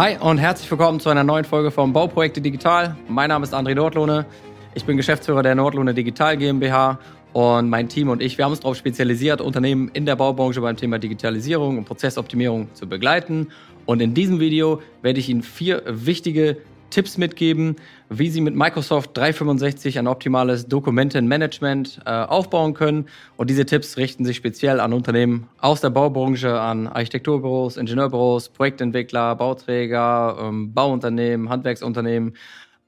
Hi 0.00 0.16
und 0.18 0.38
herzlich 0.38 0.70
willkommen 0.70 0.98
zu 0.98 1.10
einer 1.10 1.24
neuen 1.24 1.44
Folge 1.44 1.70
vom 1.70 1.92
Bauprojekte 1.92 2.40
Digital. 2.40 2.96
Mein 3.06 3.28
Name 3.28 3.44
ist 3.44 3.52
André 3.52 3.74
Nordlohne. 3.74 4.24
Ich 4.74 4.86
bin 4.86 4.96
Geschäftsführer 4.96 5.42
der 5.42 5.54
Nordlohne 5.54 5.92
Digital 5.92 6.38
GmbH 6.38 6.98
und 7.34 7.68
mein 7.68 7.90
Team 7.90 8.08
und 8.08 8.22
ich, 8.22 8.38
wir 8.38 8.46
haben 8.46 8.52
uns 8.52 8.60
darauf 8.60 8.78
spezialisiert, 8.78 9.42
Unternehmen 9.42 9.90
in 9.92 10.06
der 10.06 10.16
Baubranche 10.16 10.62
beim 10.62 10.74
Thema 10.74 10.98
Digitalisierung 10.98 11.76
und 11.76 11.84
Prozessoptimierung 11.84 12.72
zu 12.72 12.88
begleiten. 12.88 13.48
Und 13.84 14.00
in 14.00 14.14
diesem 14.14 14.40
Video 14.40 14.80
werde 15.02 15.20
ich 15.20 15.28
Ihnen 15.28 15.42
vier 15.42 15.82
wichtige 15.86 16.56
Tipps 16.90 17.16
mitgeben, 17.18 17.76
wie 18.08 18.28
Sie 18.28 18.40
mit 18.40 18.54
Microsoft 18.54 19.16
365 19.16 19.98
ein 19.98 20.06
optimales 20.06 20.66
Dokumentenmanagement 20.66 22.00
äh, 22.04 22.10
aufbauen 22.10 22.74
können. 22.74 23.06
Und 23.36 23.50
diese 23.50 23.64
Tipps 23.64 23.96
richten 23.96 24.24
sich 24.24 24.36
speziell 24.36 24.80
an 24.80 24.92
Unternehmen 24.92 25.48
aus 25.58 25.80
der 25.80 25.90
Baubranche, 25.90 26.60
an 26.60 26.86
Architekturbüros, 26.86 27.76
Ingenieurbüros, 27.76 28.48
Projektentwickler, 28.50 29.36
Bauträger, 29.36 30.36
ähm, 30.40 30.74
Bauunternehmen, 30.74 31.48
Handwerksunternehmen. 31.48 32.36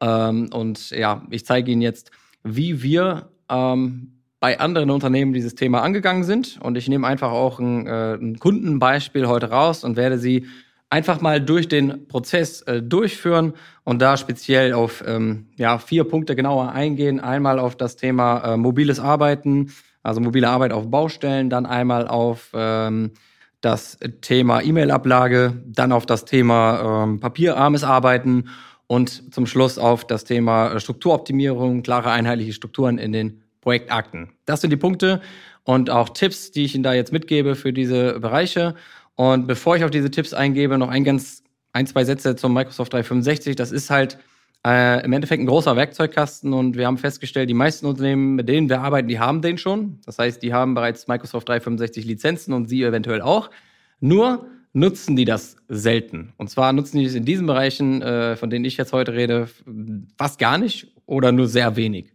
Ähm, 0.01 0.51
und 0.52 0.91
ja, 0.91 1.23
ich 1.30 1.46
zeige 1.46 1.71
Ihnen 1.71 1.82
jetzt, 1.82 2.10
wie 2.43 2.82
wir 2.82 3.29
ähm, 3.48 4.12
bei 4.41 4.59
anderen 4.59 4.91
Unternehmen 4.91 5.32
dieses 5.32 5.55
Thema 5.55 5.82
angegangen 5.82 6.24
sind. 6.24 6.59
Und 6.60 6.77
ich 6.77 6.88
nehme 6.88 7.07
einfach 7.07 7.30
auch 7.30 7.60
ein, 7.60 7.87
äh, 7.87 8.15
ein 8.15 8.41
Kundenbeispiel 8.41 9.29
heute 9.29 9.51
raus 9.51 9.84
und 9.84 9.96
werde 9.96 10.19
Sie 10.19 10.46
einfach 10.92 11.23
mal 11.23 11.41
durch 11.41 11.69
den 11.69 12.06
Prozess 12.06 12.60
äh, 12.62 12.82
durchführen 12.82 13.55
und 13.82 14.02
da 14.02 14.19
speziell 14.19 14.74
auf 14.74 15.02
ähm, 15.06 15.46
ja, 15.56 15.78
vier 15.78 16.05
Punkte 16.05 16.37
genauer 16.37 16.73
eingehen. 16.73 17.18
Einmal 17.18 17.59
auf 17.59 17.77
das 17.77 17.96
Thema 17.96 18.45
äh, 18.45 18.56
mobiles 18.59 19.01
Arbeiten, 19.01 19.73
also 20.02 20.20
mobile 20.20 20.48
Arbeit 20.48 20.73
auf 20.73 20.91
Baustellen, 20.91 21.48
dann 21.48 21.65
einmal 21.65 22.06
auf 22.06 22.51
ähm, 22.55 23.12
das 23.62 23.98
Thema 24.20 24.60
E-Mail-Ablage, 24.60 25.62
dann 25.65 25.92
auf 25.92 26.05
das 26.05 26.27
Thema 26.27 27.04
ähm, 27.04 27.20
papierarmes 27.20 27.84
Arbeiten 27.84 28.51
und 28.87 29.32
zum 29.32 29.46
Schluss 29.46 29.79
auf 29.79 30.06
das 30.06 30.24
Thema 30.24 30.74
äh, 30.74 30.80
Strukturoptimierung, 30.80 31.82
klare 31.82 32.10
einheitliche 32.10 32.52
Strukturen 32.52 32.99
in 32.99 33.12
den 33.12 33.43
Projektakten. 33.62 34.34
Das 34.45 34.60
sind 34.60 34.71
die 34.71 34.77
Punkte 34.77 35.23
und 35.65 35.88
auch 35.88 36.10
Tipps, 36.10 36.51
die 36.51 36.65
ich 36.65 36.74
Ihnen 36.74 36.84
da 36.84 36.93
jetzt 36.93 37.12
mitgebe 37.12 37.54
für 37.54 37.73
diese 37.73 38.21
Bereiche. 38.21 38.74
Und 39.16 39.46
bevor 39.46 39.77
ich 39.77 39.85
auf 39.85 39.91
diese 39.91 40.10
Tipps 40.10 40.32
eingebe, 40.32 40.79
noch 40.79 40.88
ein 40.88 41.05
ganz, 41.05 41.43
ein, 41.73 41.87
zwei 41.87 42.05
Sätze 42.05 42.37
zum 42.37 42.55
Microsoft 42.55 42.93
365. 42.93 43.57
Das 43.57 43.73
ist 43.73 43.91
halt 43.91 44.18
äh, 44.66 45.05
im 45.05 45.13
Endeffekt 45.13 45.43
ein 45.43 45.46
großer 45.46 45.77
Werkzeugkasten 45.77 46.52
und 46.52 46.77
wir 46.77 46.87
haben 46.87 46.99
festgestellt, 46.99 47.51
die 47.51 47.55
meisten 47.55 47.87
Unternehmen, 47.87 48.35
mit 48.37 48.49
denen 48.49 48.68
wir 48.68 48.80
arbeiten, 48.80 49.09
die 49.09 49.18
haben 49.18 49.43
den 49.43 49.59
schon. 49.59 50.01
Das 50.07 50.18
heißt, 50.18 50.43
die 50.43 50.55
haben 50.55 50.74
bereits 50.74 51.09
Microsoft 51.09 51.49
365 51.49 52.05
Lizenzen 52.05 52.52
und 52.52 52.68
Sie 52.68 52.83
eventuell 52.83 53.21
auch. 53.21 53.51
Nur 54.01 54.46
nutzen 54.73 55.16
die 55.16 55.24
das 55.24 55.57
selten. 55.68 56.33
Und 56.37 56.49
zwar 56.49 56.73
nutzen 56.73 56.99
die 56.99 57.05
es 57.05 57.15
in 57.15 57.24
diesen 57.24 57.46
Bereichen, 57.46 58.02
äh, 58.02 58.37
von 58.37 58.51
denen 58.51 58.65
ich 58.65 58.77
jetzt 58.77 58.93
heute 58.93 59.13
rede, 59.13 59.49
fast 60.16 60.38
gar 60.38 60.59
nicht 60.59 60.93
oder 61.07 61.33
nur 61.33 61.46
sehr 61.46 61.77
wenig. 61.77 62.13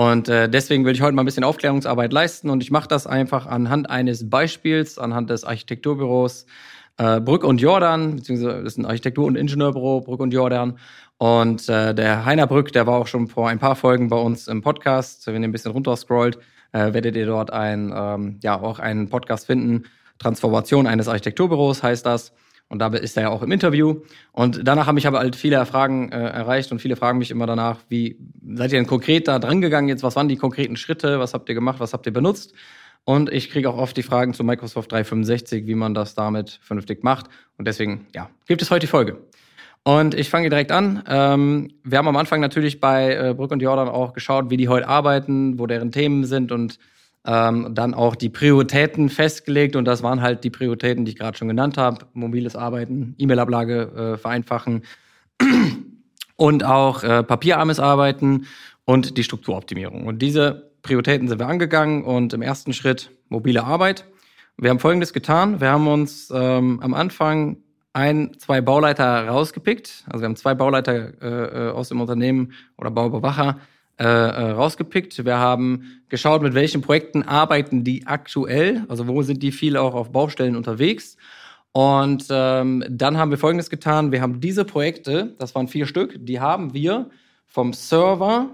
Und 0.00 0.30
äh, 0.30 0.48
deswegen 0.48 0.86
will 0.86 0.94
ich 0.94 1.02
heute 1.02 1.12
mal 1.12 1.20
ein 1.20 1.26
bisschen 1.26 1.44
Aufklärungsarbeit 1.44 2.10
leisten 2.10 2.48
und 2.48 2.62
ich 2.62 2.70
mache 2.70 2.88
das 2.88 3.06
einfach 3.06 3.44
anhand 3.44 3.90
eines 3.90 4.30
Beispiels, 4.30 4.98
anhand 4.98 5.28
des 5.28 5.44
Architekturbüros 5.44 6.46
äh, 6.96 7.20
Brück 7.20 7.44
und 7.44 7.60
Jordan, 7.60 8.16
beziehungsweise 8.16 8.62
das 8.62 8.72
ist 8.72 8.78
ein 8.78 8.86
Architektur- 8.86 9.26
und 9.26 9.36
Ingenieurbüro, 9.36 10.00
Brück 10.00 10.20
und 10.20 10.32
Jordan. 10.32 10.78
Und 11.18 11.68
äh, 11.68 11.94
der 11.94 12.24
Heiner 12.24 12.46
Brück, 12.46 12.72
der 12.72 12.86
war 12.86 12.94
auch 12.94 13.08
schon 13.08 13.28
vor 13.28 13.50
ein 13.50 13.58
paar 13.58 13.76
Folgen 13.76 14.08
bei 14.08 14.16
uns 14.16 14.48
im 14.48 14.62
Podcast. 14.62 15.26
Wenn 15.26 15.42
ihr 15.42 15.48
ein 15.50 15.52
bisschen 15.52 15.72
runter 15.72 15.94
scrollt, 15.98 16.38
äh, 16.72 16.94
werdet 16.94 17.14
ihr 17.14 17.26
dort 17.26 17.52
ein, 17.52 17.92
ähm, 17.94 18.38
ja, 18.42 18.58
auch 18.58 18.78
einen 18.78 19.10
Podcast 19.10 19.48
finden. 19.48 19.82
Transformation 20.18 20.86
eines 20.86 21.08
Architekturbüros 21.08 21.82
heißt 21.82 22.06
das. 22.06 22.32
Und 22.70 22.78
da 22.78 22.86
ist 22.86 23.16
er 23.16 23.24
ja 23.24 23.28
auch 23.30 23.42
im 23.42 23.50
Interview. 23.50 23.96
Und 24.30 24.60
danach 24.66 24.86
haben 24.86 24.94
mich 24.94 25.08
aber 25.08 25.18
halt 25.18 25.34
viele 25.34 25.66
Fragen 25.66 26.12
äh, 26.12 26.16
erreicht 26.16 26.70
und 26.70 26.78
viele 26.78 26.94
fragen 26.94 27.18
mich 27.18 27.32
immer 27.32 27.46
danach, 27.46 27.80
wie 27.88 28.16
seid 28.54 28.72
ihr 28.72 28.78
denn 28.78 28.86
konkret 28.86 29.26
da 29.26 29.40
dran 29.40 29.60
gegangen 29.60 29.88
jetzt? 29.88 30.04
Was 30.04 30.14
waren 30.14 30.28
die 30.28 30.36
konkreten 30.36 30.76
Schritte? 30.76 31.18
Was 31.18 31.34
habt 31.34 31.48
ihr 31.48 31.56
gemacht? 31.56 31.80
Was 31.80 31.92
habt 31.92 32.06
ihr 32.06 32.12
benutzt? 32.12 32.54
Und 33.04 33.32
ich 33.32 33.50
kriege 33.50 33.68
auch 33.68 33.76
oft 33.76 33.96
die 33.96 34.04
Fragen 34.04 34.34
zu 34.34 34.44
Microsoft 34.44 34.92
365, 34.92 35.66
wie 35.66 35.74
man 35.74 35.94
das 35.94 36.14
damit 36.14 36.60
vernünftig 36.62 37.02
macht. 37.02 37.26
Und 37.58 37.66
deswegen, 37.66 38.06
ja, 38.14 38.30
gibt 38.46 38.62
es 38.62 38.70
heute 38.70 38.86
die 38.86 38.86
Folge. 38.86 39.18
Und 39.82 40.14
ich 40.14 40.30
fange 40.30 40.48
direkt 40.48 40.70
an. 40.70 41.02
Ähm, 41.08 41.72
wir 41.82 41.98
haben 41.98 42.06
am 42.06 42.16
Anfang 42.16 42.40
natürlich 42.40 42.80
bei 42.80 43.14
äh, 43.14 43.34
Brück 43.34 43.50
und 43.50 43.60
Jordan 43.62 43.88
auch 43.88 44.12
geschaut, 44.12 44.48
wie 44.48 44.56
die 44.56 44.68
heute 44.68 44.86
arbeiten, 44.86 45.58
wo 45.58 45.66
deren 45.66 45.90
Themen 45.90 46.24
sind 46.24 46.52
und 46.52 46.78
ähm, 47.26 47.74
dann 47.74 47.94
auch 47.94 48.16
die 48.16 48.28
Prioritäten 48.28 49.08
festgelegt 49.08 49.76
und 49.76 49.84
das 49.84 50.02
waren 50.02 50.22
halt 50.22 50.44
die 50.44 50.50
Prioritäten, 50.50 51.04
die 51.04 51.12
ich 51.12 51.18
gerade 51.18 51.36
schon 51.36 51.48
genannt 51.48 51.76
habe. 51.76 52.06
Mobiles 52.14 52.56
Arbeiten, 52.56 53.14
E-Mail-Ablage 53.18 54.14
äh, 54.14 54.16
vereinfachen 54.16 54.82
und 56.36 56.64
auch 56.64 57.02
äh, 57.02 57.22
papierarmes 57.22 57.78
Arbeiten 57.78 58.46
und 58.84 59.18
die 59.18 59.24
Strukturoptimierung. 59.24 60.06
Und 60.06 60.20
diese 60.22 60.70
Prioritäten 60.82 61.28
sind 61.28 61.38
wir 61.38 61.48
angegangen 61.48 62.04
und 62.04 62.32
im 62.32 62.42
ersten 62.42 62.72
Schritt 62.72 63.10
mobile 63.28 63.64
Arbeit. 63.64 64.06
Wir 64.56 64.70
haben 64.70 64.78
Folgendes 64.78 65.12
getan. 65.12 65.60
Wir 65.60 65.70
haben 65.70 65.88
uns 65.88 66.30
ähm, 66.34 66.80
am 66.82 66.94
Anfang 66.94 67.58
ein, 67.92 68.32
zwei 68.38 68.60
Bauleiter 68.60 69.28
rausgepickt. 69.28 70.04
Also 70.06 70.22
wir 70.22 70.26
haben 70.26 70.36
zwei 70.36 70.54
Bauleiter 70.54 71.22
äh, 71.22 71.68
äh 71.68 71.70
aus 71.72 71.88
dem 71.88 72.00
Unternehmen 72.00 72.52
oder 72.78 72.90
Bauüberwacher 72.90 73.58
äh, 74.00 74.04
äh, 74.04 74.50
rausgepickt. 74.52 75.26
Wir 75.26 75.36
haben 75.36 76.00
geschaut, 76.08 76.40
mit 76.40 76.54
welchen 76.54 76.80
Projekten 76.80 77.22
arbeiten 77.22 77.84
die 77.84 78.06
aktuell, 78.06 78.86
also 78.88 79.06
wo 79.06 79.20
sind 79.20 79.42
die 79.42 79.52
viel 79.52 79.76
auch 79.76 79.94
auf 79.94 80.10
Baustellen 80.10 80.56
unterwegs. 80.56 81.18
Und 81.72 82.24
ähm, 82.30 82.82
dann 82.88 83.18
haben 83.18 83.30
wir 83.30 83.36
Folgendes 83.36 83.68
getan. 83.68 84.10
Wir 84.10 84.22
haben 84.22 84.40
diese 84.40 84.64
Projekte, 84.64 85.34
das 85.38 85.54
waren 85.54 85.68
vier 85.68 85.84
Stück, 85.84 86.16
die 86.18 86.40
haben 86.40 86.72
wir 86.72 87.10
vom 87.44 87.74
Server 87.74 88.48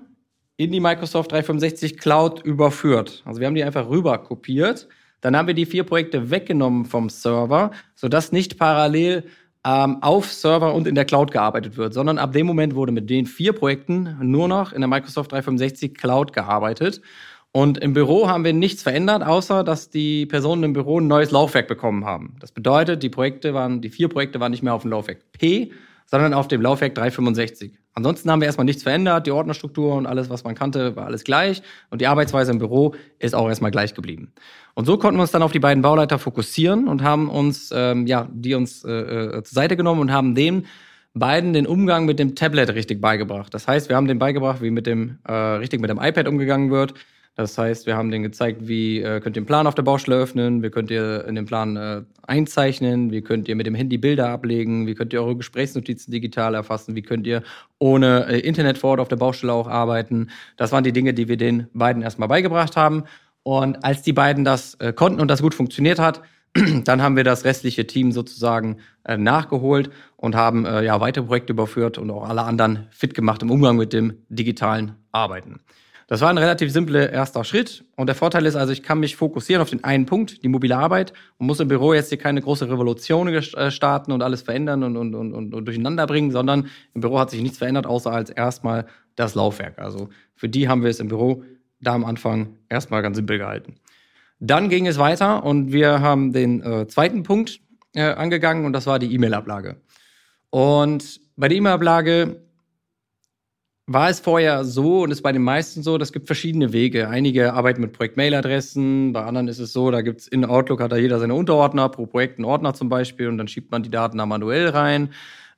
in 0.56 0.72
die 0.72 0.80
Microsoft 0.80 1.30
365 1.30 1.96
Cloud 1.96 2.42
überführt. 2.44 3.22
Also 3.24 3.38
wir 3.38 3.46
haben 3.46 3.54
die 3.54 3.62
einfach 3.62 3.88
rüber 3.88 4.18
kopiert. 4.18 4.88
Dann 5.20 5.36
haben 5.36 5.46
wir 5.46 5.54
die 5.54 5.66
vier 5.66 5.84
Projekte 5.84 6.28
weggenommen 6.28 6.86
vom 6.86 7.08
Server, 7.08 7.70
sodass 7.94 8.32
nicht 8.32 8.58
parallel 8.58 9.22
ähm, 9.66 10.00
auf 10.00 10.32
Server 10.32 10.72
und 10.74 10.86
in 10.86 10.94
der 10.94 11.04
Cloud 11.04 11.32
gearbeitet 11.32 11.76
wird, 11.76 11.92
sondern 11.92 12.18
ab 12.18 12.32
dem 12.32 12.46
Moment 12.46 12.76
wurde 12.76 12.92
mit 12.92 13.10
den 13.10 13.26
vier 13.26 13.52
Projekten 13.52 14.16
nur 14.22 14.46
noch 14.46 14.72
in 14.72 14.80
der 14.80 14.88
Microsoft 14.88 15.32
365 15.32 15.94
Cloud 15.94 16.32
gearbeitet. 16.32 17.02
Und 17.50 17.78
im 17.78 17.92
Büro 17.92 18.28
haben 18.28 18.44
wir 18.44 18.52
nichts 18.52 18.82
verändert, 18.82 19.24
außer 19.24 19.64
dass 19.64 19.90
die 19.90 20.26
Personen 20.26 20.62
im 20.62 20.72
Büro 20.72 21.00
ein 21.00 21.08
neues 21.08 21.30
Laufwerk 21.30 21.66
bekommen 21.66 22.04
haben. 22.04 22.36
Das 22.38 22.52
bedeutet, 22.52 23.02
die 23.02 23.08
Projekte 23.08 23.54
waren, 23.54 23.80
die 23.80 23.88
vier 23.88 24.08
Projekte 24.08 24.38
waren 24.38 24.52
nicht 24.52 24.62
mehr 24.62 24.74
auf 24.74 24.82
dem 24.82 24.90
Laufwerk 24.90 25.32
P, 25.32 25.72
sondern 26.04 26.34
auf 26.34 26.48
dem 26.48 26.60
Laufwerk 26.60 26.94
365. 26.94 27.78
Ansonsten 27.96 28.30
haben 28.30 28.42
wir 28.42 28.46
erstmal 28.46 28.66
nichts 28.66 28.82
verändert. 28.82 29.26
Die 29.26 29.30
Ordnerstruktur 29.30 29.94
und 29.94 30.04
alles, 30.04 30.28
was 30.28 30.44
man 30.44 30.54
kannte, 30.54 30.94
war 30.96 31.06
alles 31.06 31.24
gleich. 31.24 31.62
Und 31.88 32.02
die 32.02 32.06
Arbeitsweise 32.06 32.52
im 32.52 32.58
Büro 32.58 32.94
ist 33.18 33.34
auch 33.34 33.48
erstmal 33.48 33.70
gleich 33.70 33.94
geblieben. 33.94 34.32
Und 34.74 34.84
so 34.84 34.98
konnten 34.98 35.16
wir 35.16 35.22
uns 35.22 35.30
dann 35.30 35.42
auf 35.42 35.52
die 35.52 35.60
beiden 35.60 35.82
Bauleiter 35.82 36.18
fokussieren 36.18 36.88
und 36.88 37.02
haben 37.02 37.30
uns, 37.30 37.70
ähm, 37.74 38.06
ja, 38.06 38.28
die 38.30 38.54
uns 38.54 38.84
äh, 38.84 38.90
äh, 38.92 39.42
zur 39.42 39.54
Seite 39.54 39.78
genommen 39.78 40.02
und 40.02 40.12
haben 40.12 40.34
den 40.34 40.66
beiden 41.14 41.54
den 41.54 41.66
Umgang 41.66 42.04
mit 42.04 42.18
dem 42.18 42.34
Tablet 42.34 42.74
richtig 42.74 43.00
beigebracht. 43.00 43.54
Das 43.54 43.66
heißt, 43.66 43.88
wir 43.88 43.96
haben 43.96 44.06
denen 44.06 44.20
beigebracht, 44.20 44.60
wie 44.60 44.70
mit 44.70 44.86
dem 44.86 45.18
äh, 45.24 45.32
richtig 45.32 45.80
mit 45.80 45.88
dem 45.88 45.98
iPad 45.98 46.28
umgegangen 46.28 46.70
wird. 46.70 46.92
Das 47.36 47.58
heißt, 47.58 47.84
wir 47.84 47.98
haben 47.98 48.10
denen 48.10 48.24
gezeigt, 48.24 48.66
wie 48.66 49.02
äh, 49.02 49.20
könnt 49.20 49.36
ihr 49.36 49.42
den 49.42 49.46
Plan 49.46 49.66
auf 49.66 49.74
der 49.74 49.82
Baustelle 49.82 50.16
öffnen, 50.16 50.62
wie 50.62 50.70
könnt 50.70 50.90
ihr 50.90 51.26
in 51.26 51.34
den 51.34 51.44
Plan 51.44 51.76
äh, 51.76 52.02
einzeichnen, 52.26 53.12
wie 53.12 53.20
könnt 53.20 53.46
ihr 53.46 53.56
mit 53.56 53.66
dem 53.66 53.74
Handy 53.74 53.98
Bilder 53.98 54.30
ablegen, 54.30 54.86
wie 54.86 54.94
könnt 54.94 55.12
ihr 55.12 55.20
eure 55.20 55.36
Gesprächsnotizen 55.36 56.10
digital 56.10 56.54
erfassen, 56.54 56.94
wie 56.94 57.02
könnt 57.02 57.26
ihr 57.26 57.42
ohne 57.78 58.26
äh, 58.26 58.40
Internet 58.40 58.78
vor 58.78 58.92
Ort 58.92 59.00
auf 59.00 59.08
der 59.08 59.16
Baustelle 59.16 59.52
auch 59.52 59.68
arbeiten. 59.68 60.30
Das 60.56 60.72
waren 60.72 60.82
die 60.82 60.92
Dinge, 60.92 61.12
die 61.12 61.28
wir 61.28 61.36
den 61.36 61.66
beiden 61.74 62.00
erstmal 62.00 62.28
beigebracht 62.28 62.74
haben. 62.74 63.04
Und 63.42 63.84
als 63.84 64.00
die 64.00 64.14
beiden 64.14 64.46
das 64.46 64.74
äh, 64.76 64.94
konnten 64.94 65.20
und 65.20 65.28
das 65.28 65.42
gut 65.42 65.54
funktioniert 65.54 65.98
hat, 65.98 66.22
dann 66.84 67.02
haben 67.02 67.16
wir 67.16 67.24
das 67.24 67.44
restliche 67.44 67.86
Team 67.86 68.12
sozusagen 68.12 68.78
äh, 69.04 69.18
nachgeholt 69.18 69.90
und 70.16 70.34
haben 70.34 70.64
äh, 70.64 70.82
ja 70.82 71.00
weitere 71.02 71.24
Projekte 71.24 71.52
überführt 71.52 71.98
und 71.98 72.10
auch 72.10 72.26
alle 72.26 72.44
anderen 72.44 72.86
fit 72.92 73.12
gemacht 73.12 73.42
im 73.42 73.50
Umgang 73.50 73.76
mit 73.76 73.92
dem 73.92 74.14
digitalen 74.30 74.94
Arbeiten. 75.12 75.60
Das 76.08 76.20
war 76.20 76.30
ein 76.30 76.38
relativ 76.38 76.70
simpler 76.70 77.10
erster 77.10 77.42
Schritt. 77.42 77.84
Und 77.96 78.06
der 78.06 78.14
Vorteil 78.14 78.46
ist 78.46 78.54
also, 78.54 78.72
ich 78.72 78.82
kann 78.82 79.00
mich 79.00 79.16
fokussieren 79.16 79.60
auf 79.60 79.70
den 79.70 79.82
einen 79.82 80.06
Punkt, 80.06 80.42
die 80.44 80.48
mobile 80.48 80.76
Arbeit, 80.76 81.12
und 81.38 81.46
muss 81.46 81.58
im 81.58 81.66
Büro 81.66 81.94
jetzt 81.94 82.10
hier 82.10 82.18
keine 82.18 82.40
große 82.40 82.68
Revolution 82.68 83.26
äh, 83.28 83.70
starten 83.70 84.12
und 84.12 84.22
alles 84.22 84.42
verändern 84.42 84.84
und, 84.84 84.96
und, 84.96 85.14
und, 85.14 85.52
und, 85.52 85.64
durcheinander 85.64 86.06
bringen, 86.06 86.30
sondern 86.30 86.68
im 86.94 87.00
Büro 87.00 87.18
hat 87.18 87.30
sich 87.30 87.42
nichts 87.42 87.58
verändert, 87.58 87.86
außer 87.86 88.12
als 88.12 88.30
erstmal 88.30 88.86
das 89.16 89.34
Laufwerk. 89.34 89.78
Also 89.78 90.08
für 90.36 90.48
die 90.48 90.68
haben 90.68 90.82
wir 90.82 90.90
es 90.90 91.00
im 91.00 91.08
Büro 91.08 91.42
da 91.80 91.94
am 91.94 92.04
Anfang 92.04 92.56
erstmal 92.68 93.02
ganz 93.02 93.16
simpel 93.16 93.38
gehalten. 93.38 93.74
Dann 94.38 94.68
ging 94.68 94.86
es 94.86 94.98
weiter 94.98 95.44
und 95.44 95.72
wir 95.72 96.00
haben 96.00 96.32
den 96.32 96.62
äh, 96.62 96.86
zweiten 96.86 97.24
Punkt 97.24 97.60
äh, 97.94 98.02
angegangen 98.02 98.64
und 98.64 98.74
das 98.74 98.86
war 98.86 98.98
die 98.98 99.12
E-Mail-Ablage. 99.12 99.76
Und 100.50 101.20
bei 101.36 101.48
der 101.48 101.56
E-Mail-Ablage 101.58 102.45
war 103.88 104.10
es 104.10 104.18
vorher 104.18 104.64
so 104.64 105.02
und 105.02 105.12
ist 105.12 105.22
bei 105.22 105.30
den 105.30 105.42
meisten 105.42 105.82
so, 105.82 105.96
das 105.96 106.12
gibt 106.12 106.26
verschiedene 106.26 106.72
Wege. 106.72 107.08
Einige 107.08 107.52
arbeiten 107.52 107.80
mit 107.80 107.92
Projekt-Mail-Adressen, 107.92 109.12
bei 109.12 109.22
anderen 109.22 109.46
ist 109.46 109.60
es 109.60 109.72
so, 109.72 109.90
da 109.92 110.02
gibt's 110.02 110.26
in 110.26 110.44
Outlook 110.44 110.80
hat 110.80 110.90
da 110.90 110.96
jeder 110.96 111.20
seine 111.20 111.34
Unterordner, 111.34 111.88
pro 111.88 112.06
Projekt 112.06 112.38
einen 112.38 112.46
Ordner 112.46 112.74
zum 112.74 112.88
Beispiel 112.88 113.28
und 113.28 113.38
dann 113.38 113.46
schiebt 113.46 113.70
man 113.70 113.84
die 113.84 113.90
Daten 113.90 114.18
da 114.18 114.26
manuell 114.26 114.70
rein. 114.70 115.10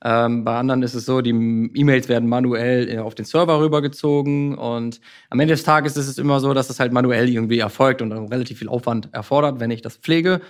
Ähm, 0.04 0.44
bei 0.44 0.56
anderen 0.56 0.82
ist 0.82 0.94
es 0.94 1.06
so, 1.06 1.22
die 1.22 1.30
E-Mails 1.30 2.08
werden 2.08 2.28
manuell 2.28 2.88
äh, 2.88 2.98
auf 2.98 3.14
den 3.14 3.24
Server 3.24 3.60
rübergezogen 3.60 4.56
und 4.56 5.00
am 5.30 5.40
Ende 5.40 5.54
des 5.54 5.64
Tages 5.64 5.96
ist 5.96 6.06
es 6.06 6.18
immer 6.18 6.38
so, 6.38 6.54
dass 6.54 6.68
das 6.68 6.78
halt 6.78 6.92
manuell 6.92 7.28
irgendwie 7.28 7.58
erfolgt 7.58 8.02
und 8.02 8.12
relativ 8.12 8.58
viel 8.58 8.68
Aufwand 8.68 9.08
erfordert, 9.12 9.58
wenn 9.58 9.70
ich 9.70 9.82
das 9.82 9.96
pflege. 9.96 10.40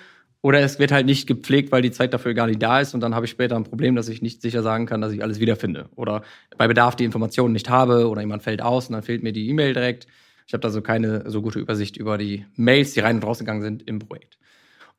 Oder 0.41 0.61
es 0.61 0.79
wird 0.79 0.93
halt 0.93 1.07
nicht 1.07 1.27
gepflegt, 1.27 1.73
weil 1.73 1.83
die 1.83 1.91
Zeit 1.91 2.15
dafür 2.15 2.33
gar 2.33 2.47
nicht 2.47 2.63
da 2.63 2.81
ist 2.81 2.95
und 2.95 3.01
dann 3.01 3.15
habe 3.15 3.27
ich 3.27 3.31
später 3.31 3.57
ein 3.57 3.65
Problem, 3.65 3.97
dass 3.97 4.09
ich 4.09 4.23
nicht 4.23 4.41
sicher 4.41 4.63
sagen 4.63 4.87
kann, 4.87 5.01
dass 5.01 5.13
ich 5.13 5.23
alles 5.23 5.41
wiederfinde. 5.41 5.89
Oder 5.97 6.23
bei 6.57 6.69
Bedarf 6.69 6.95
die 6.95 7.05
Informationen 7.05 7.53
nicht 7.53 7.69
habe 7.69 8.09
oder 8.09 8.21
jemand 8.21 8.45
fällt 8.45 8.63
aus 8.63 8.87
und 8.89 8.93
dann 8.93 9.03
fehlt 9.03 9.23
mir 9.23 9.33
die 9.33 9.49
E-Mail 9.49 9.75
direkt. 9.75 10.07
Ich 10.47 10.55
habe 10.55 10.61
da 10.61 10.71
so 10.71 10.81
keine 10.81 11.29
so 11.29 11.43
gute 11.43 11.59
Übersicht 11.59 11.97
über 11.97 12.19
die 12.19 12.47
Mails, 12.55 12.95
die 12.95 13.01
rein 13.01 13.17
und 13.17 13.25
rausgegangen 13.25 13.63
sind 13.63 13.87
im 13.89 13.99
Projekt. 13.99 14.39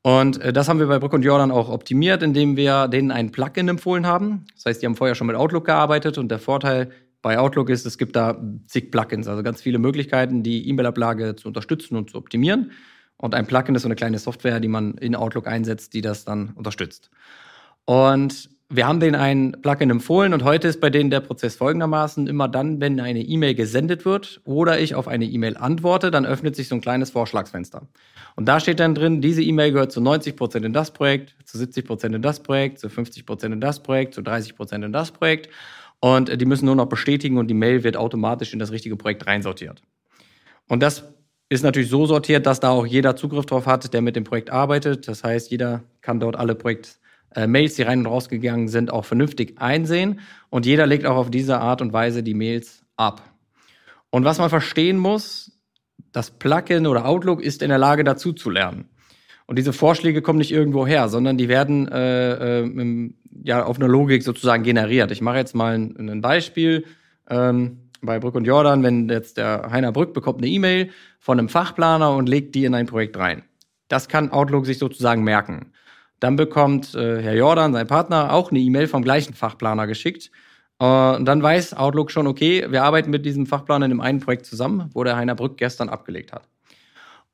Und 0.02 0.40
äh, 0.40 0.52
das 0.52 0.68
haben 0.68 0.78
wir 0.78 0.86
bei 0.86 0.98
Brück 0.98 1.12
und 1.12 1.22
Jordan 1.22 1.50
auch 1.50 1.70
optimiert, 1.70 2.22
indem 2.22 2.56
wir 2.56 2.88
denen 2.88 3.10
ein 3.10 3.32
Plugin 3.32 3.68
empfohlen 3.68 4.06
haben. 4.06 4.44
Das 4.54 4.66
heißt, 4.66 4.82
die 4.82 4.86
haben 4.86 4.96
vorher 4.96 5.14
schon 5.14 5.26
mit 5.26 5.36
Outlook 5.36 5.64
gearbeitet 5.66 6.18
und 6.18 6.30
der 6.30 6.38
Vorteil 6.38 6.90
bei 7.22 7.38
Outlook 7.38 7.68
ist, 7.68 7.84
es 7.84 7.98
gibt 7.98 8.16
da 8.16 8.42
zig 8.66 8.90
Plugins, 8.90 9.28
also 9.28 9.42
ganz 9.42 9.60
viele 9.60 9.78
Möglichkeiten, 9.78 10.42
die 10.42 10.68
E-Mail-Ablage 10.68 11.36
zu 11.36 11.48
unterstützen 11.48 11.96
und 11.96 12.10
zu 12.10 12.16
optimieren. 12.16 12.72
Und 13.20 13.34
ein 13.34 13.46
Plugin 13.46 13.74
ist 13.74 13.82
so 13.82 13.88
eine 13.88 13.96
kleine 13.96 14.18
Software, 14.18 14.60
die 14.60 14.68
man 14.68 14.94
in 14.94 15.14
Outlook 15.14 15.46
einsetzt, 15.46 15.92
die 15.92 16.00
das 16.00 16.24
dann 16.24 16.52
unterstützt. 16.54 17.10
Und 17.84 18.48
wir 18.70 18.86
haben 18.86 19.00
denen 19.00 19.16
ein 19.16 19.56
Plugin 19.60 19.90
empfohlen 19.90 20.32
und 20.32 20.44
heute 20.44 20.68
ist 20.68 20.80
bei 20.80 20.90
denen 20.90 21.10
der 21.10 21.20
Prozess 21.20 21.56
folgendermaßen. 21.56 22.28
Immer 22.28 22.48
dann, 22.48 22.80
wenn 22.80 22.98
eine 22.98 23.20
E-Mail 23.20 23.54
gesendet 23.54 24.06
wird 24.06 24.40
oder 24.44 24.80
ich 24.80 24.94
auf 24.94 25.06
eine 25.06 25.26
E-Mail 25.26 25.56
antworte, 25.58 26.10
dann 26.10 26.24
öffnet 26.24 26.56
sich 26.56 26.68
so 26.68 26.76
ein 26.76 26.80
kleines 26.80 27.10
Vorschlagsfenster. 27.10 27.82
Und 28.36 28.46
da 28.46 28.58
steht 28.58 28.80
dann 28.80 28.94
drin, 28.94 29.20
diese 29.20 29.42
E-Mail 29.42 29.72
gehört 29.72 29.92
zu 29.92 30.00
90 30.00 30.36
Prozent 30.36 30.64
in 30.64 30.72
das 30.72 30.92
Projekt, 30.92 31.34
zu 31.44 31.58
70 31.58 31.84
Prozent 31.84 32.14
in 32.14 32.22
das 32.22 32.40
Projekt, 32.40 32.78
zu 32.78 32.88
50 32.88 33.26
Prozent 33.26 33.52
in 33.52 33.60
das 33.60 33.82
Projekt, 33.82 34.14
zu 34.14 34.22
30 34.22 34.56
Prozent 34.56 34.84
in 34.84 34.92
das 34.92 35.10
Projekt. 35.10 35.50
Und 35.98 36.40
die 36.40 36.46
müssen 36.46 36.64
nur 36.64 36.76
noch 36.76 36.86
bestätigen 36.86 37.36
und 37.36 37.48
die 37.48 37.54
Mail 37.54 37.84
wird 37.84 37.98
automatisch 37.98 38.54
in 38.54 38.60
das 38.60 38.70
richtige 38.70 38.96
Projekt 38.96 39.26
reinsortiert. 39.26 39.82
Und 40.68 40.82
das 40.82 41.02
ist 41.50 41.64
natürlich 41.64 41.90
so 41.90 42.06
sortiert, 42.06 42.46
dass 42.46 42.60
da 42.60 42.70
auch 42.70 42.86
jeder 42.86 43.16
Zugriff 43.16 43.44
drauf 43.44 43.66
hat, 43.66 43.92
der 43.92 44.00
mit 44.00 44.14
dem 44.14 44.24
Projekt 44.24 44.50
arbeitet. 44.50 45.08
Das 45.08 45.24
heißt, 45.24 45.50
jeder 45.50 45.82
kann 46.00 46.20
dort 46.20 46.36
alle 46.36 46.54
Projekt-Mails, 46.54 47.72
äh, 47.72 47.76
die 47.76 47.82
rein 47.82 47.98
und 47.98 48.06
rausgegangen 48.06 48.68
sind, 48.68 48.92
auch 48.92 49.04
vernünftig 49.04 49.58
einsehen. 49.58 50.20
Und 50.48 50.64
jeder 50.64 50.86
legt 50.86 51.04
auch 51.06 51.16
auf 51.16 51.30
diese 51.30 51.58
Art 51.58 51.82
und 51.82 51.92
Weise 51.92 52.22
die 52.22 52.34
Mails 52.34 52.84
ab. 52.96 53.22
Und 54.10 54.24
was 54.24 54.38
man 54.38 54.48
verstehen 54.48 54.96
muss, 54.96 55.60
das 56.12 56.30
Plugin 56.30 56.86
oder 56.86 57.04
Outlook 57.04 57.42
ist 57.42 57.62
in 57.62 57.68
der 57.68 57.78
Lage, 57.78 58.04
dazu 58.04 58.32
zu 58.32 58.48
lernen. 58.48 58.88
Und 59.46 59.58
diese 59.58 59.72
Vorschläge 59.72 60.22
kommen 60.22 60.38
nicht 60.38 60.52
irgendwo 60.52 60.86
her, 60.86 61.08
sondern 61.08 61.36
die 61.36 61.48
werden 61.48 61.88
äh, 61.88 62.60
äh, 62.60 63.10
ja 63.42 63.64
auf 63.64 63.76
einer 63.76 63.88
Logik 63.88 64.22
sozusagen 64.22 64.62
generiert. 64.62 65.10
Ich 65.10 65.20
mache 65.20 65.38
jetzt 65.38 65.56
mal 65.56 65.74
ein, 65.74 65.96
ein 66.08 66.20
Beispiel. 66.20 66.84
Ähm, 67.28 67.79
bei 68.02 68.18
Brück 68.18 68.34
und 68.34 68.44
Jordan, 68.44 68.82
wenn 68.82 69.08
jetzt 69.08 69.36
der 69.36 69.70
Heiner 69.70 69.92
Brück 69.92 70.14
bekommt 70.14 70.38
eine 70.38 70.48
E-Mail 70.48 70.90
von 71.18 71.38
einem 71.38 71.48
Fachplaner 71.48 72.14
und 72.14 72.28
legt 72.28 72.54
die 72.54 72.64
in 72.64 72.74
ein 72.74 72.86
Projekt 72.86 73.16
rein. 73.16 73.42
Das 73.88 74.08
kann 74.08 74.30
Outlook 74.30 74.66
sich 74.66 74.78
sozusagen 74.78 75.24
merken. 75.24 75.72
Dann 76.20 76.36
bekommt 76.36 76.94
äh, 76.94 77.22
Herr 77.22 77.34
Jordan, 77.34 77.72
sein 77.72 77.86
Partner, 77.86 78.32
auch 78.32 78.50
eine 78.50 78.60
E-Mail 78.60 78.86
vom 78.86 79.02
gleichen 79.02 79.34
Fachplaner 79.34 79.86
geschickt. 79.86 80.30
Äh, 80.78 80.84
und 80.84 81.24
dann 81.24 81.42
weiß 81.42 81.74
Outlook 81.74 82.10
schon, 82.10 82.26
okay, 82.26 82.66
wir 82.70 82.84
arbeiten 82.84 83.10
mit 83.10 83.24
diesem 83.24 83.46
Fachplaner 83.46 83.86
in 83.86 83.90
dem 83.90 84.00
einen 84.00 84.20
Projekt 84.20 84.46
zusammen, 84.46 84.90
wo 84.92 85.02
der 85.02 85.16
Heiner 85.16 85.34
Brück 85.34 85.56
gestern 85.56 85.88
abgelegt 85.88 86.32
hat. 86.32 86.48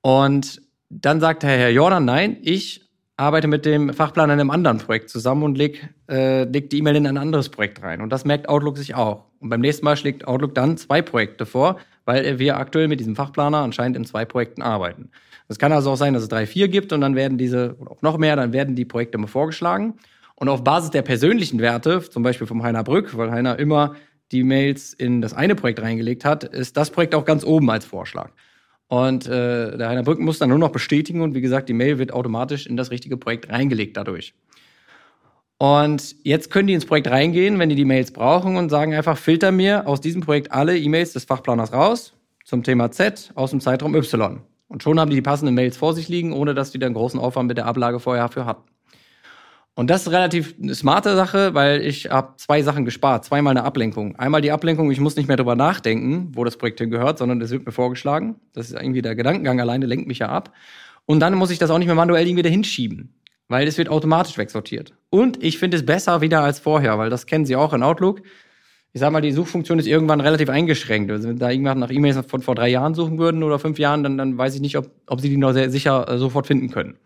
Und 0.02 0.62
dann 0.88 1.20
sagt 1.20 1.42
Herr 1.42 1.70
Jordan, 1.70 2.04
nein, 2.04 2.38
ich 2.42 2.85
arbeite 3.16 3.48
mit 3.48 3.64
dem 3.64 3.92
Fachplaner 3.92 4.34
in 4.34 4.40
einem 4.40 4.50
anderen 4.50 4.78
Projekt 4.78 5.08
zusammen 5.08 5.42
und 5.42 5.56
leg, 5.56 5.88
äh, 6.08 6.44
leg 6.44 6.70
die 6.70 6.78
E-Mail 6.78 6.96
in 6.96 7.06
ein 7.06 7.16
anderes 7.16 7.48
Projekt 7.48 7.82
rein. 7.82 8.00
Und 8.00 8.10
das 8.10 8.24
merkt 8.24 8.48
Outlook 8.48 8.76
sich 8.76 8.94
auch. 8.94 9.24
Und 9.40 9.48
beim 9.48 9.60
nächsten 9.60 9.84
Mal 9.84 9.96
schlägt 9.96 10.26
Outlook 10.26 10.54
dann 10.54 10.76
zwei 10.76 11.02
Projekte 11.02 11.46
vor, 11.46 11.78
weil 12.04 12.38
wir 12.38 12.58
aktuell 12.58 12.88
mit 12.88 13.00
diesem 13.00 13.16
Fachplaner 13.16 13.58
anscheinend 13.58 13.96
in 13.96 14.04
zwei 14.04 14.24
Projekten 14.24 14.62
arbeiten. 14.62 15.10
Es 15.48 15.58
kann 15.58 15.72
also 15.72 15.92
auch 15.92 15.96
sein, 15.96 16.12
dass 16.12 16.24
es 16.24 16.28
drei, 16.28 16.46
vier 16.46 16.68
gibt 16.68 16.92
und 16.92 17.00
dann 17.00 17.14
werden 17.14 17.38
diese, 17.38 17.76
oder 17.78 17.92
auch 17.92 18.02
noch 18.02 18.18
mehr, 18.18 18.36
dann 18.36 18.52
werden 18.52 18.74
die 18.74 18.84
Projekte 18.84 19.18
mal 19.18 19.28
vorgeschlagen. 19.28 19.94
Und 20.34 20.48
auf 20.48 20.64
Basis 20.64 20.90
der 20.90 21.02
persönlichen 21.02 21.60
Werte, 21.60 22.02
zum 22.02 22.22
Beispiel 22.22 22.46
vom 22.46 22.62
Heiner 22.62 22.84
Brück, 22.84 23.16
weil 23.16 23.30
Heiner 23.30 23.58
immer 23.58 23.94
die 24.32 24.42
Mails 24.42 24.92
in 24.92 25.22
das 25.22 25.32
eine 25.32 25.54
Projekt 25.54 25.80
reingelegt 25.80 26.24
hat, 26.24 26.44
ist 26.44 26.76
das 26.76 26.90
Projekt 26.90 27.14
auch 27.14 27.24
ganz 27.24 27.44
oben 27.44 27.70
als 27.70 27.84
Vorschlag. 27.84 28.32
Und 28.88 29.26
äh, 29.26 29.76
der 29.76 29.88
Heiner 29.88 30.04
Brück 30.04 30.20
muss 30.20 30.38
dann 30.38 30.48
nur 30.48 30.58
noch 30.58 30.70
bestätigen 30.70 31.20
und 31.20 31.34
wie 31.34 31.40
gesagt, 31.40 31.68
die 31.68 31.74
Mail 31.74 31.98
wird 31.98 32.12
automatisch 32.12 32.66
in 32.66 32.76
das 32.76 32.90
richtige 32.90 33.16
Projekt 33.16 33.50
reingelegt 33.50 33.96
dadurch. 33.96 34.34
Und 35.58 36.14
jetzt 36.22 36.50
können 36.50 36.68
die 36.68 36.74
ins 36.74 36.84
Projekt 36.84 37.08
reingehen, 37.08 37.58
wenn 37.58 37.68
die 37.68 37.74
die 37.74 37.84
Mails 37.84 38.12
brauchen 38.12 38.56
und 38.56 38.68
sagen 38.68 38.94
einfach, 38.94 39.16
filter 39.16 39.52
mir 39.52 39.86
aus 39.86 40.00
diesem 40.00 40.20
Projekt 40.20 40.52
alle 40.52 40.78
E-Mails 40.78 41.14
des 41.14 41.24
Fachplaners 41.24 41.72
raus 41.72 42.12
zum 42.44 42.62
Thema 42.62 42.90
Z 42.90 43.32
aus 43.34 43.50
dem 43.50 43.60
Zeitraum 43.60 43.94
Y. 43.94 44.42
Und 44.68 44.82
schon 44.82 45.00
haben 45.00 45.10
die 45.10 45.16
die 45.16 45.22
passenden 45.22 45.54
Mails 45.54 45.76
vor 45.76 45.94
sich 45.94 46.08
liegen, 46.08 46.32
ohne 46.32 46.54
dass 46.54 46.72
die 46.72 46.78
dann 46.78 46.94
großen 46.94 47.18
Aufwand 47.18 47.48
mit 47.48 47.56
der 47.56 47.66
Ablage 47.66 48.00
vorher 48.00 48.24
dafür 48.24 48.46
hatten. 48.46 48.62
Und 49.78 49.90
das 49.90 50.06
ist 50.06 50.12
relativ 50.12 50.54
eine 50.60 50.74
smarte 50.74 51.14
Sache, 51.16 51.52
weil 51.52 51.84
ich 51.84 52.08
habe 52.08 52.32
zwei 52.38 52.62
Sachen 52.62 52.86
gespart. 52.86 53.26
Zweimal 53.26 53.50
eine 53.50 53.62
Ablenkung. 53.62 54.16
Einmal 54.16 54.40
die 54.40 54.50
Ablenkung, 54.50 54.90
ich 54.90 55.00
muss 55.00 55.16
nicht 55.16 55.28
mehr 55.28 55.36
drüber 55.36 55.54
nachdenken, 55.54 56.32
wo 56.32 56.44
das 56.44 56.56
Projekt 56.56 56.80
hingehört, 56.80 57.18
sondern 57.18 57.42
es 57.42 57.50
wird 57.50 57.66
mir 57.66 57.72
vorgeschlagen. 57.72 58.36
Das 58.54 58.70
ist 58.70 58.80
irgendwie 58.80 59.02
der 59.02 59.14
Gedankengang 59.14 59.60
alleine, 59.60 59.84
lenkt 59.84 60.08
mich 60.08 60.20
ja 60.20 60.30
ab. 60.30 60.54
Und 61.04 61.20
dann 61.20 61.34
muss 61.34 61.50
ich 61.50 61.58
das 61.58 61.70
auch 61.70 61.76
nicht 61.76 61.88
mehr 61.88 61.94
manuell 61.94 62.26
irgendwie 62.26 62.42
dahin 62.42 62.64
schieben, 62.64 63.14
weil 63.48 63.68
es 63.68 63.76
wird 63.76 63.90
automatisch 63.90 64.38
wegsortiert. 64.38 64.94
Und 65.10 65.44
ich 65.44 65.58
finde 65.58 65.76
es 65.76 65.84
besser 65.84 66.22
wieder 66.22 66.40
als 66.40 66.58
vorher, 66.58 66.96
weil 66.96 67.10
das 67.10 67.26
kennen 67.26 67.44
Sie 67.44 67.54
auch 67.54 67.74
in 67.74 67.82
Outlook. 67.82 68.22
Ich 68.94 69.00
sag 69.00 69.12
mal, 69.12 69.20
die 69.20 69.32
Suchfunktion 69.32 69.78
ist 69.78 69.86
irgendwann 69.86 70.22
relativ 70.22 70.48
eingeschränkt. 70.48 71.10
Also 71.10 71.28
wenn 71.28 71.38
da 71.38 71.50
irgendwann 71.50 71.80
nach 71.80 71.90
E-Mails 71.90 72.18
von 72.26 72.40
vor 72.40 72.54
drei 72.54 72.70
Jahren 72.70 72.94
suchen 72.94 73.18
würden 73.18 73.42
oder 73.42 73.58
fünf 73.58 73.78
Jahren, 73.78 74.02
dann, 74.02 74.16
dann 74.16 74.38
weiß 74.38 74.54
ich 74.54 74.62
nicht, 74.62 74.78
ob, 74.78 74.90
ob 75.06 75.20
Sie 75.20 75.28
die 75.28 75.36
noch 75.36 75.52
sehr 75.52 75.68
sicher 75.70 76.08
äh, 76.08 76.16
sofort 76.16 76.46
finden 76.46 76.70
können. 76.70 76.96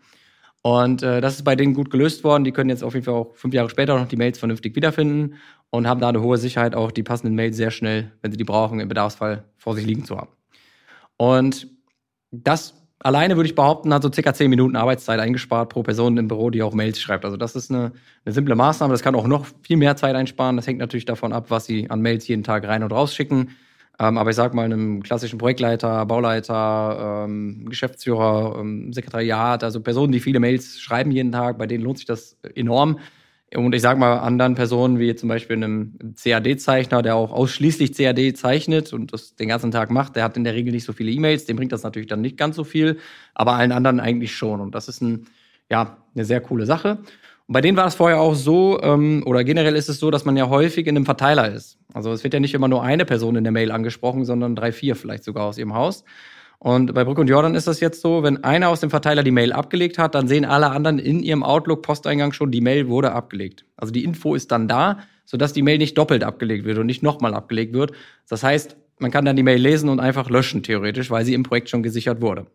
Und 0.63 1.01
äh, 1.01 1.21
das 1.21 1.35
ist 1.35 1.43
bei 1.43 1.55
denen 1.55 1.73
gut 1.73 1.89
gelöst 1.89 2.23
worden. 2.23 2.43
Die 2.43 2.51
können 2.51 2.69
jetzt 2.69 2.83
auf 2.83 2.93
jeden 2.93 3.05
Fall 3.05 3.15
auch 3.15 3.35
fünf 3.35 3.53
Jahre 3.53 3.69
später 3.69 3.97
noch 3.97 4.07
die 4.07 4.17
Mails 4.17 4.37
vernünftig 4.37 4.75
wiederfinden 4.75 5.35
und 5.71 5.87
haben 5.87 5.99
da 5.99 6.09
eine 6.09 6.21
hohe 6.21 6.37
Sicherheit, 6.37 6.75
auch 6.75 6.91
die 6.91 7.03
passenden 7.03 7.35
Mails 7.35 7.57
sehr 7.57 7.71
schnell, 7.71 8.11
wenn 8.21 8.31
sie 8.31 8.37
die 8.37 8.43
brauchen, 8.43 8.79
im 8.79 8.87
Bedarfsfall 8.87 9.45
vor 9.57 9.73
sich 9.73 9.85
liegen 9.85 10.05
zu 10.05 10.17
haben. 10.17 10.29
Und 11.17 11.67
das 12.31 12.75
alleine 12.99 13.35
würde 13.35 13.47
ich 13.47 13.55
behaupten, 13.55 13.93
hat 13.93 14.03
so 14.03 14.11
circa 14.11 14.33
zehn 14.33 14.49
Minuten 14.49 14.75
Arbeitszeit 14.75 15.19
eingespart 15.19 15.69
pro 15.69 15.83
Person 15.83 16.17
im 16.17 16.27
Büro, 16.27 16.49
die 16.49 16.61
auch 16.61 16.73
Mails 16.73 16.99
schreibt. 16.99 17.25
Also 17.25 17.37
das 17.37 17.55
ist 17.55 17.71
eine, 17.71 17.93
eine 18.25 18.33
simple 18.33 18.55
Maßnahme. 18.55 18.93
Das 18.93 19.01
kann 19.01 19.15
auch 19.15 19.27
noch 19.27 19.47
viel 19.63 19.77
mehr 19.77 19.95
Zeit 19.95 20.15
einsparen. 20.15 20.55
Das 20.55 20.67
hängt 20.67 20.79
natürlich 20.79 21.05
davon 21.05 21.33
ab, 21.33 21.45
was 21.49 21.65
sie 21.65 21.89
an 21.89 22.01
Mails 22.01 22.27
jeden 22.27 22.43
Tag 22.43 22.67
rein 22.67 22.83
und 22.83 22.91
raus 22.91 23.15
schicken. 23.15 23.49
Ähm, 24.01 24.17
aber 24.17 24.31
ich 24.31 24.35
sag 24.35 24.55
mal, 24.55 24.65
einem 24.65 25.03
klassischen 25.03 25.37
Projektleiter, 25.37 26.03
Bauleiter, 26.07 27.25
ähm, 27.25 27.67
Geschäftsführer, 27.69 28.57
ähm, 28.59 28.91
Sekretariat, 28.91 29.63
also 29.63 29.79
Personen, 29.81 30.11
die 30.11 30.19
viele 30.19 30.39
Mails 30.39 30.81
schreiben 30.81 31.11
jeden 31.11 31.31
Tag, 31.31 31.59
bei 31.59 31.67
denen 31.67 31.83
lohnt 31.83 31.99
sich 31.99 32.07
das 32.07 32.35
enorm. 32.55 32.97
Und 33.53 33.75
ich 33.75 33.81
sag 33.81 33.99
mal, 33.99 34.17
anderen 34.19 34.55
Personen, 34.55 34.97
wie 34.97 35.13
zum 35.13 35.29
Beispiel 35.29 35.57
einem 35.57 36.15
CAD-Zeichner, 36.15 37.03
der 37.03 37.15
auch 37.15 37.31
ausschließlich 37.31 37.95
CAD 37.95 38.35
zeichnet 38.37 38.91
und 38.91 39.13
das 39.13 39.35
den 39.35 39.49
ganzen 39.49 39.69
Tag 39.71 39.91
macht, 39.91 40.15
der 40.15 40.23
hat 40.23 40.35
in 40.35 40.45
der 40.45 40.55
Regel 40.55 40.71
nicht 40.73 40.85
so 40.85 40.93
viele 40.93 41.11
E-Mails, 41.11 41.45
dem 41.45 41.57
bringt 41.57 41.73
das 41.73 41.83
natürlich 41.83 42.07
dann 42.07 42.21
nicht 42.21 42.37
ganz 42.37 42.55
so 42.55 42.63
viel, 42.63 42.97
aber 43.35 43.53
allen 43.53 43.71
anderen 43.71 43.99
eigentlich 43.99 44.35
schon. 44.35 44.61
Und 44.61 44.73
das 44.73 44.87
ist 44.87 45.01
ein, 45.01 45.27
ja, 45.69 45.97
eine 46.15 46.25
sehr 46.25 46.41
coole 46.41 46.65
Sache. 46.65 46.99
Bei 47.53 47.59
denen 47.59 47.75
war 47.75 47.85
es 47.85 47.95
vorher 47.95 48.21
auch 48.21 48.33
so, 48.33 48.79
ähm, 48.81 49.23
oder 49.25 49.43
generell 49.43 49.75
ist 49.75 49.89
es 49.89 49.99
so, 49.99 50.09
dass 50.09 50.23
man 50.23 50.37
ja 50.37 50.47
häufig 50.47 50.87
in 50.87 50.95
einem 50.95 51.03
Verteiler 51.03 51.51
ist. 51.51 51.77
Also 51.93 52.13
es 52.13 52.23
wird 52.23 52.33
ja 52.33 52.39
nicht 52.39 52.53
immer 52.53 52.69
nur 52.69 52.81
eine 52.81 53.03
Person 53.03 53.35
in 53.35 53.43
der 53.43 53.51
Mail 53.51 53.71
angesprochen, 53.71 54.23
sondern 54.23 54.55
drei, 54.55 54.71
vier 54.71 54.95
vielleicht 54.95 55.25
sogar 55.25 55.47
aus 55.47 55.57
ihrem 55.57 55.73
Haus. 55.73 56.05
Und 56.59 56.93
bei 56.93 57.03
Brück 57.03 57.17
und 57.17 57.27
Jordan 57.27 57.53
ist 57.53 57.67
das 57.67 57.81
jetzt 57.81 57.99
so, 57.99 58.23
wenn 58.23 58.41
einer 58.45 58.69
aus 58.69 58.79
dem 58.79 58.89
Verteiler 58.89 59.21
die 59.21 59.31
Mail 59.31 59.51
abgelegt 59.51 59.97
hat, 59.97 60.15
dann 60.15 60.29
sehen 60.29 60.45
alle 60.45 60.69
anderen 60.69 60.97
in 60.97 61.21
ihrem 61.21 61.43
Outlook-Posteingang 61.43 62.31
schon, 62.31 62.51
die 62.51 62.61
Mail 62.61 62.87
wurde 62.87 63.11
abgelegt. 63.11 63.65
Also 63.75 63.91
die 63.91 64.05
Info 64.05 64.33
ist 64.33 64.49
dann 64.53 64.69
da, 64.69 64.99
sodass 65.25 65.51
die 65.51 65.61
Mail 65.61 65.77
nicht 65.77 65.97
doppelt 65.97 66.23
abgelegt 66.23 66.63
wird 66.63 66.77
und 66.77 66.85
nicht 66.85 67.03
nochmal 67.03 67.33
abgelegt 67.33 67.73
wird. 67.73 67.91
Das 68.29 68.43
heißt, 68.43 68.77
man 68.99 69.11
kann 69.11 69.25
dann 69.25 69.35
die 69.35 69.43
Mail 69.43 69.59
lesen 69.59 69.89
und 69.89 69.99
einfach 69.99 70.29
löschen, 70.29 70.63
theoretisch, 70.63 71.11
weil 71.11 71.25
sie 71.25 71.33
im 71.33 71.43
Projekt 71.43 71.69
schon 71.69 71.83
gesichert 71.83 72.21
wurde. 72.21 72.45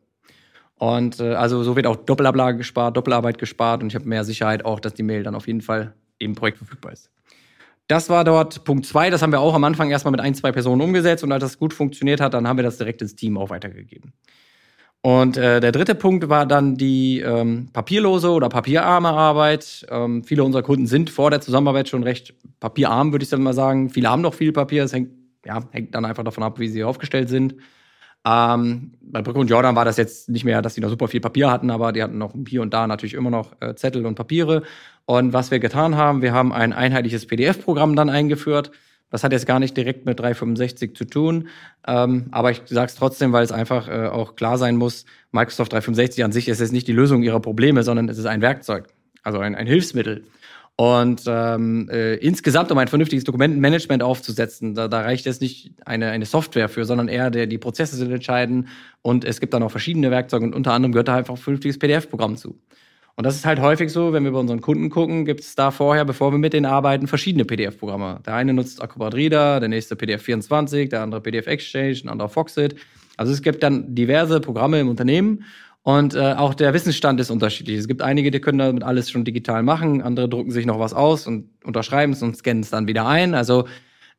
Und 0.79 1.21
äh, 1.21 1.35
also 1.35 1.63
so 1.63 1.75
wird 1.77 1.87
auch 1.87 1.97
Doppelablage 1.97 2.59
gespart, 2.59 2.97
Doppelarbeit 2.97 3.39
gespart 3.39 3.83
und 3.83 3.89
ich 3.89 3.95
habe 3.95 4.07
mehr 4.07 4.25
Sicherheit 4.25 4.65
auch, 4.65 4.79
dass 4.79 4.95
die 4.95 5.03
Mail 5.03 5.23
dann 5.23 5.35
auf 5.35 5.47
jeden 5.47 5.63
Fall 5.63 5.95
im 6.19 6.35
Projekt 6.35 6.59
verfügbar 6.59 6.93
ist. 6.93 7.11
Das 7.89 8.11
war 8.11 8.25
dort 8.25 8.65
Punkt 8.65 8.85
zwei. 8.85 9.11
Das 9.11 9.23
haben 9.23 9.33
wir 9.33 9.41
auch 9.41 9.55
am 9.55 9.65
Anfang 9.65 9.91
erstmal 9.91 10.11
mit 10.13 10.21
ein, 10.21 10.35
zwei 10.35 10.53
Personen 10.53 10.83
umgesetzt 10.83 11.25
und 11.25 11.33
als 11.33 11.43
das 11.43 11.59
gut 11.59 11.73
funktioniert 11.73 12.21
hat, 12.21 12.35
dann 12.35 12.47
haben 12.47 12.59
wir 12.59 12.65
das 12.65 12.79
direkt 12.79 13.01
ins 13.01 13.15
Team 13.15 13.39
auch 13.39 13.51
weitergegeben. 13.51 14.13
Und 15.03 15.37
äh, 15.37 15.61
der 15.61 15.71
dritte 15.71 15.95
Punkt 15.95 16.29
war 16.29 16.47
dann 16.47 16.77
die 16.77 17.21
ähm, 17.21 17.69
papierlose 17.73 18.31
oder 18.31 18.49
papierarme 18.49 19.09
Arbeit. 19.09 19.87
Ähm, 19.89 20.25
viele 20.25 20.43
unserer 20.43 20.65
Kunden 20.65 20.87
sind 20.87 21.11
vor 21.11 21.31
der 21.31 21.41
Zusammenarbeit 21.41 21.89
schon 21.89 22.03
recht 22.03 22.35
papierarm, 22.59 23.13
würde 23.13 23.23
ich 23.23 23.31
dann 23.31 23.43
mal 23.43 23.55
sagen. 23.55 23.89
Viele 23.89 24.11
haben 24.11 24.23
noch 24.23 24.35
viel 24.35 24.53
Papier. 24.53 24.83
Es 24.83 24.93
hängt 24.93 25.11
ja, 25.47 25.61
hängt 25.71 25.95
dann 25.95 26.05
einfach 26.05 26.25
davon 26.25 26.43
ab, 26.43 26.59
wie 26.59 26.69
sie 26.69 26.85
aufgestellt 26.85 27.29
sind. 27.29 27.55
Ähm, 28.27 28.93
bei 29.01 29.23
Brücke 29.23 29.39
und 29.39 29.49
Jordan 29.49 29.77
war 29.77 29.85
das 29.85 29.97
jetzt 29.97 30.29
nicht 30.29 30.45
mehr, 30.45 30.61
dass 30.61 30.75
die 30.75 30.81
noch 30.81 30.91
super 30.91 31.07
viel 31.07 31.21
Papier 31.21 31.51
hatten, 31.51 31.71
aber 31.71 31.93
die 31.93 32.03
hatten 32.03 32.19
noch 32.19 32.35
hier 32.49 32.61
und 32.61 32.75
da 32.75 32.87
natürlich 32.89 33.15
immer 33.15 33.31
noch 33.31 33.53
äh, 33.61 33.75
Zettel 33.77 34.05
und 34.05 34.17
Papiere. 34.17 34.63
Und 35.05 35.33
was 35.33 35.53
wir 35.53 35.61
getan 35.61 35.97
haben, 35.97 36.23
wir 36.23 36.33
haben 36.33 36.53
ein 36.53 36.73
einheitliches 36.73 37.27
PDF-Programm 37.27 37.95
dann 37.95 38.11
eingeführt. 38.11 38.73
Das 39.11 39.23
hat 39.23 39.31
jetzt 39.31 39.47
gar 39.47 39.61
nicht 39.61 39.77
direkt 39.77 40.05
mit 40.05 40.19
365 40.19 40.97
zu 40.97 41.05
tun, 41.05 41.49
ähm, 41.87 42.27
aber 42.33 42.51
ich 42.51 42.63
sage 42.67 42.89
es 42.89 42.97
trotzdem, 42.97 43.33
weil 43.33 43.45
es 43.45 43.53
einfach 43.53 43.87
äh, 43.89 44.09
auch 44.09 44.35
klar 44.35 44.59
sein 44.59 44.75
muss, 44.75 45.05
Microsoft 45.31 45.73
365 45.73 46.25
an 46.25 46.33
sich 46.33 46.49
ist 46.49 46.59
jetzt 46.59 46.73
nicht 46.73 46.89
die 46.89 46.93
Lösung 46.93 47.23
ihrer 47.23 47.39
Probleme, 47.39 47.85
sondern 47.85 48.09
es 48.09 48.19
ist 48.19 48.27
ein 48.27 48.43
Werkzeug, 48.43 48.89
also 49.23 49.39
ein, 49.39 49.55
ein 49.55 49.69
Hilfsmittel. 49.69 50.25
Und 50.79 51.23
ähm, 51.27 51.89
äh, 51.91 52.17
insgesamt, 52.17 52.71
um 52.71 52.77
ein 52.77 52.89
vernünftiges 52.89 53.25
Dokumentenmanagement 53.25 54.03
aufzusetzen, 54.03 54.75
da, 54.75 54.89
da 54.89 55.01
reicht 55.01 55.25
jetzt 55.25 55.41
nicht 55.41 55.73
eine, 55.87 56.11
eine 56.11 56.27
Software 56.27 56.69
für, 56.69 56.85
sondern 56.85 57.09
eher 57.09 57.31
der, 57.31 57.47
die 57.47 57.57
Prozesse 57.57 57.97
sind 57.97 58.13
entscheidend. 58.13 58.69
Und 59.01 59.25
es 59.25 59.41
gibt 59.41 59.55
dann 59.55 59.63
auch 59.63 59.71
verschiedene 59.71 60.11
Werkzeuge 60.11 60.45
und 60.45 60.55
unter 60.55 60.73
anderem 60.73 60.93
gehört 60.93 61.09
da 61.09 61.17
einfach 61.17 61.35
ein 61.35 61.39
vernünftiges 61.39 61.79
PDF-Programm 61.79 62.37
zu. 62.37 62.61
Und 63.15 63.25
das 63.25 63.35
ist 63.35 63.47
halt 63.47 63.61
häufig 63.61 63.91
so, 63.91 64.13
wenn 64.13 64.25
wir 64.25 64.33
bei 64.33 64.39
unseren 64.39 64.61
Kunden 64.61 64.91
gucken, 64.91 65.25
gibt 65.25 65.41
es 65.41 65.55
da 65.55 65.71
vorher, 65.71 66.05
bevor 66.05 66.33
wir 66.33 66.39
mit 66.39 66.53
denen 66.53 66.67
arbeiten, 66.67 67.07
verschiedene 67.07 67.47
PDF-Programme. 67.47 68.21
Der 68.27 68.35
eine 68.35 68.53
nutzt 68.53 68.83
Acrobat 68.83 69.15
Reader, 69.15 69.61
der 69.61 69.71
nächste 69.71 69.95
PDF24, 69.95 70.91
der 70.91 71.01
andere 71.01 71.23
PDF 71.23 71.47
Exchange, 71.47 72.01
ein 72.05 72.11
anderer 72.11 72.29
Foxit. 72.29 72.77
Also 73.17 73.33
es 73.33 73.41
gibt 73.41 73.63
dann 73.63 73.95
diverse 73.95 74.41
Programme 74.41 74.81
im 74.81 74.91
Unternehmen 74.91 75.45
und 75.87 76.17
äh, 76.17 76.33
auch 76.33 76.55
der 76.55 76.75
Wissensstand 76.75 77.21
ist 77.21 77.31
unterschiedlich. 77.31 77.79
Es 77.79 77.87
gibt 77.87 78.03
einige, 78.03 78.33
die 78.33 78.41
können 78.41 78.59
damit 78.59 78.83
alles 78.83 79.09
schon 79.09 79.25
digital 79.25 79.63
machen, 79.63 80.03
andere 80.03 80.29
drucken 80.29 80.51
sich 80.51 80.67
noch 80.67 80.81
was 80.81 80.93
aus 80.93 81.29
und 81.29 81.49
unterschreiben 81.63 82.13
es 82.13 82.25
und 82.25 82.37
scannen 82.37 82.65
es 82.65 82.71
dann 82.71 82.89
wieder 82.89 83.07
ein. 83.07 83.35
Also 83.37 83.69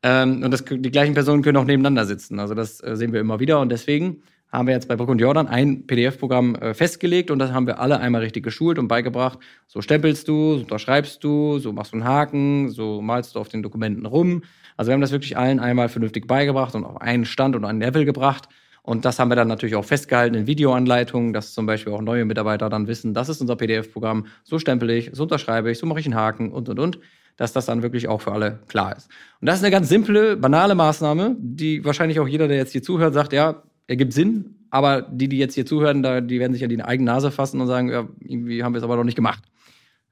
ähm, 0.01 0.43
und 0.43 0.51
das, 0.51 0.63
die 0.63 0.91
gleichen 0.91 1.13
Personen 1.13 1.43
können 1.43 1.57
auch 1.57 1.65
nebeneinander 1.65 2.05
sitzen. 2.05 2.39
Also 2.39 2.53
das 2.53 2.81
äh, 2.81 2.95
sehen 2.95 3.12
wir 3.12 3.19
immer 3.19 3.41
wieder 3.41 3.59
und 3.59 3.67
deswegen 3.69 4.21
haben 4.50 4.67
wir 4.67 4.75
jetzt 4.75 4.88
bei 4.88 4.95
Brück 4.95 5.09
und 5.09 5.19
Jordan 5.19 5.47
ein 5.47 5.86
PDF-Programm 5.86 6.55
äh, 6.55 6.74
festgelegt 6.74 7.31
und 7.31 7.39
das 7.39 7.51
haben 7.51 7.67
wir 7.67 7.81
alle 7.81 8.00
einmal 8.00 8.21
richtig 8.21 8.45
geschult 8.45 8.79
und 8.79 8.88
beigebracht. 8.88 9.38
So 9.67 9.81
stempelst 9.81 10.25
du, 10.29 10.53
so 10.55 10.62
unterschreibst 10.62 11.21
du, 11.21 11.59
so 11.59 11.74
machst 11.74 11.91
du 11.91 11.97
einen 11.97 12.05
Haken, 12.05 12.69
so 12.69 13.01
malst 13.01 13.36
du 13.36 13.39
auf 13.39 13.50
den 13.50 13.62
Dokumenten 13.62 14.05
rum. 14.05 14.43
Also 14.77 14.88
wir 14.88 14.93
haben 14.93 15.01
das 15.01 15.12
wirklich 15.12 15.36
allen 15.36 15.59
einmal 15.59 15.89
vernünftig 15.89 16.27
beigebracht 16.27 16.75
und 16.75 16.86
auf 16.86 17.01
einen 17.01 17.25
Stand 17.25 17.57
und 17.57 17.65
einen 17.65 17.81
Level 17.81 18.05
gebracht. 18.05 18.47
Und 18.88 19.03
das 19.03 19.20
haben 19.20 19.29
wir 19.29 19.36
dann 19.36 19.50
natürlich 19.50 19.75
auch 19.75 19.84
festgehalten 19.84 20.34
in 20.34 20.48
Videoanleitungen, 20.48 21.34
dass 21.34 21.53
zum 21.53 21.65
Beispiel 21.65 21.91
auch 21.91 22.01
neue 22.01 22.24
Mitarbeiter 22.24 22.70
dann 22.70 22.88
wissen, 22.88 23.13
das 23.13 23.27
ist 23.27 23.41
unser 23.41 23.58
PDF-Programm, 23.58 24.27
so 24.46 24.60
stempel 24.60 24.89
ich, 24.91 25.10
so 25.12 25.24
unterschreibe 25.24 25.70
ich, 25.70 25.77
so 25.77 25.86
mache 25.86 26.00
ich 26.00 26.06
einen 26.06 26.15
Haken 26.15 26.53
und, 26.53 26.70
und, 26.70 26.79
und, 26.79 27.00
dass 27.36 27.51
das 27.51 27.65
dann 27.65 27.84
wirklich 27.84 28.08
auch 28.08 28.22
für 28.22 28.32
alle 28.32 28.60
klar 28.70 28.96
ist. 28.96 29.10
Und 29.41 29.48
das 29.48 29.58
ist 29.58 29.65
eine 29.65 29.72
ganz 29.72 29.89
simple, 29.89 30.38
banale 30.38 30.74
Maßnahme, 30.74 31.36
die 31.38 31.84
wahrscheinlich 31.84 32.22
auch 32.22 32.29
jeder, 32.29 32.48
der 32.48 32.56
jetzt 32.56 32.72
hier 32.72 32.82
zuhört, 32.82 33.13
sagt, 33.13 33.34
ja, 33.34 33.62
ergibt 33.88 34.13
Sinn, 34.13 34.56
aber 34.70 35.01
die, 35.01 35.27
die 35.27 35.38
jetzt 35.38 35.56
hier 35.56 35.65
zuhören, 35.65 36.01
da, 36.01 36.22
die 36.22 36.39
werden 36.39 36.53
sich 36.53 36.62
ja 36.62 36.70
die 36.70 36.82
eigene 36.82 37.12
Nase 37.12 37.29
fassen 37.29 37.60
und 37.60 37.67
sagen, 37.67 37.89
ja, 37.89 38.08
irgendwie 38.22 38.63
haben 38.63 38.72
wir 38.72 38.77
es 38.77 38.86
aber 38.86 38.96
noch 38.96 39.03
nicht 39.03 39.15
gemacht. 39.17 39.44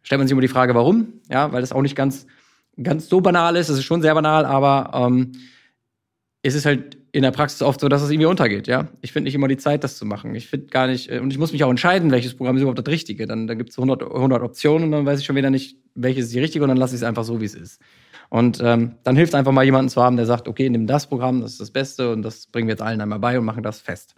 Stellt 0.03 0.19
man 0.19 0.27
sich 0.27 0.33
immer 0.33 0.41
die 0.41 0.49
Frage, 0.49 0.75
warum? 0.75 1.13
Ja, 1.29 1.53
weil 1.53 1.61
das 1.61 1.71
auch 1.71 1.81
nicht 1.81 1.95
ganz, 1.95 2.27
ganz 2.83 3.07
so 3.07 3.21
banal 3.21 3.55
ist. 3.55 3.69
Es 3.69 3.77
ist 3.77 3.85
schon 3.85 4.01
sehr 4.01 4.15
banal, 4.15 4.43
aber 4.43 4.91
ähm, 4.93 5.31
es 6.41 6.55
ist 6.55 6.65
halt 6.65 6.97
in 7.15 7.21
der 7.21 7.31
Praxis 7.31 7.61
oft 7.61 7.79
so, 7.79 7.87
dass 7.87 8.01
es 8.01 8.09
irgendwie 8.09 8.25
untergeht, 8.25 8.67
ja. 8.67 8.89
Ich 8.99 9.13
finde 9.13 9.27
nicht 9.27 9.35
immer 9.35 9.47
die 9.47 9.55
Zeit, 9.55 9.85
das 9.85 9.97
zu 9.97 10.05
machen. 10.05 10.35
Ich 10.35 10.47
finde 10.49 10.67
gar 10.67 10.87
nicht, 10.87 11.09
äh, 11.09 11.19
und 11.19 11.31
ich 11.31 11.39
muss 11.39 11.53
mich 11.53 11.63
auch 11.63 11.69
entscheiden, 11.69 12.11
welches 12.11 12.35
Programm 12.35 12.57
ist 12.57 12.61
überhaupt 12.61 12.85
das 12.85 12.91
Richtige. 12.91 13.25
Dann, 13.25 13.47
dann 13.47 13.57
gibt 13.57 13.69
es 13.69 13.77
100, 13.77 14.03
100 14.03 14.43
Optionen 14.43 14.87
und 14.87 14.91
dann 14.91 15.05
weiß 15.05 15.21
ich 15.21 15.25
schon 15.25 15.37
wieder 15.37 15.49
nicht, 15.49 15.77
welches 15.93 16.25
ist 16.25 16.33
die 16.33 16.41
richtige 16.41 16.65
und 16.65 16.67
dann 16.67 16.77
lasse 16.77 16.93
ich 16.93 17.01
es 17.01 17.07
einfach 17.07 17.23
so, 17.23 17.39
wie 17.39 17.45
es 17.45 17.55
ist. 17.55 17.79
Und 18.27 18.59
ähm, 18.61 18.95
dann 19.03 19.15
hilft 19.15 19.33
einfach 19.33 19.53
mal 19.53 19.63
jemanden 19.63 19.87
zu 19.87 20.03
haben, 20.03 20.17
der 20.17 20.25
sagt, 20.25 20.49
okay, 20.49 20.69
nimm 20.69 20.87
das 20.87 21.07
Programm, 21.07 21.39
das 21.39 21.53
ist 21.53 21.61
das 21.61 21.71
Beste 21.71 22.11
und 22.11 22.21
das 22.21 22.47
bringen 22.47 22.67
wir 22.67 22.73
jetzt 22.73 22.81
allen 22.81 22.99
einmal 22.99 23.19
bei 23.19 23.39
und 23.39 23.45
machen 23.45 23.63
das 23.63 23.79
fest. 23.79 24.13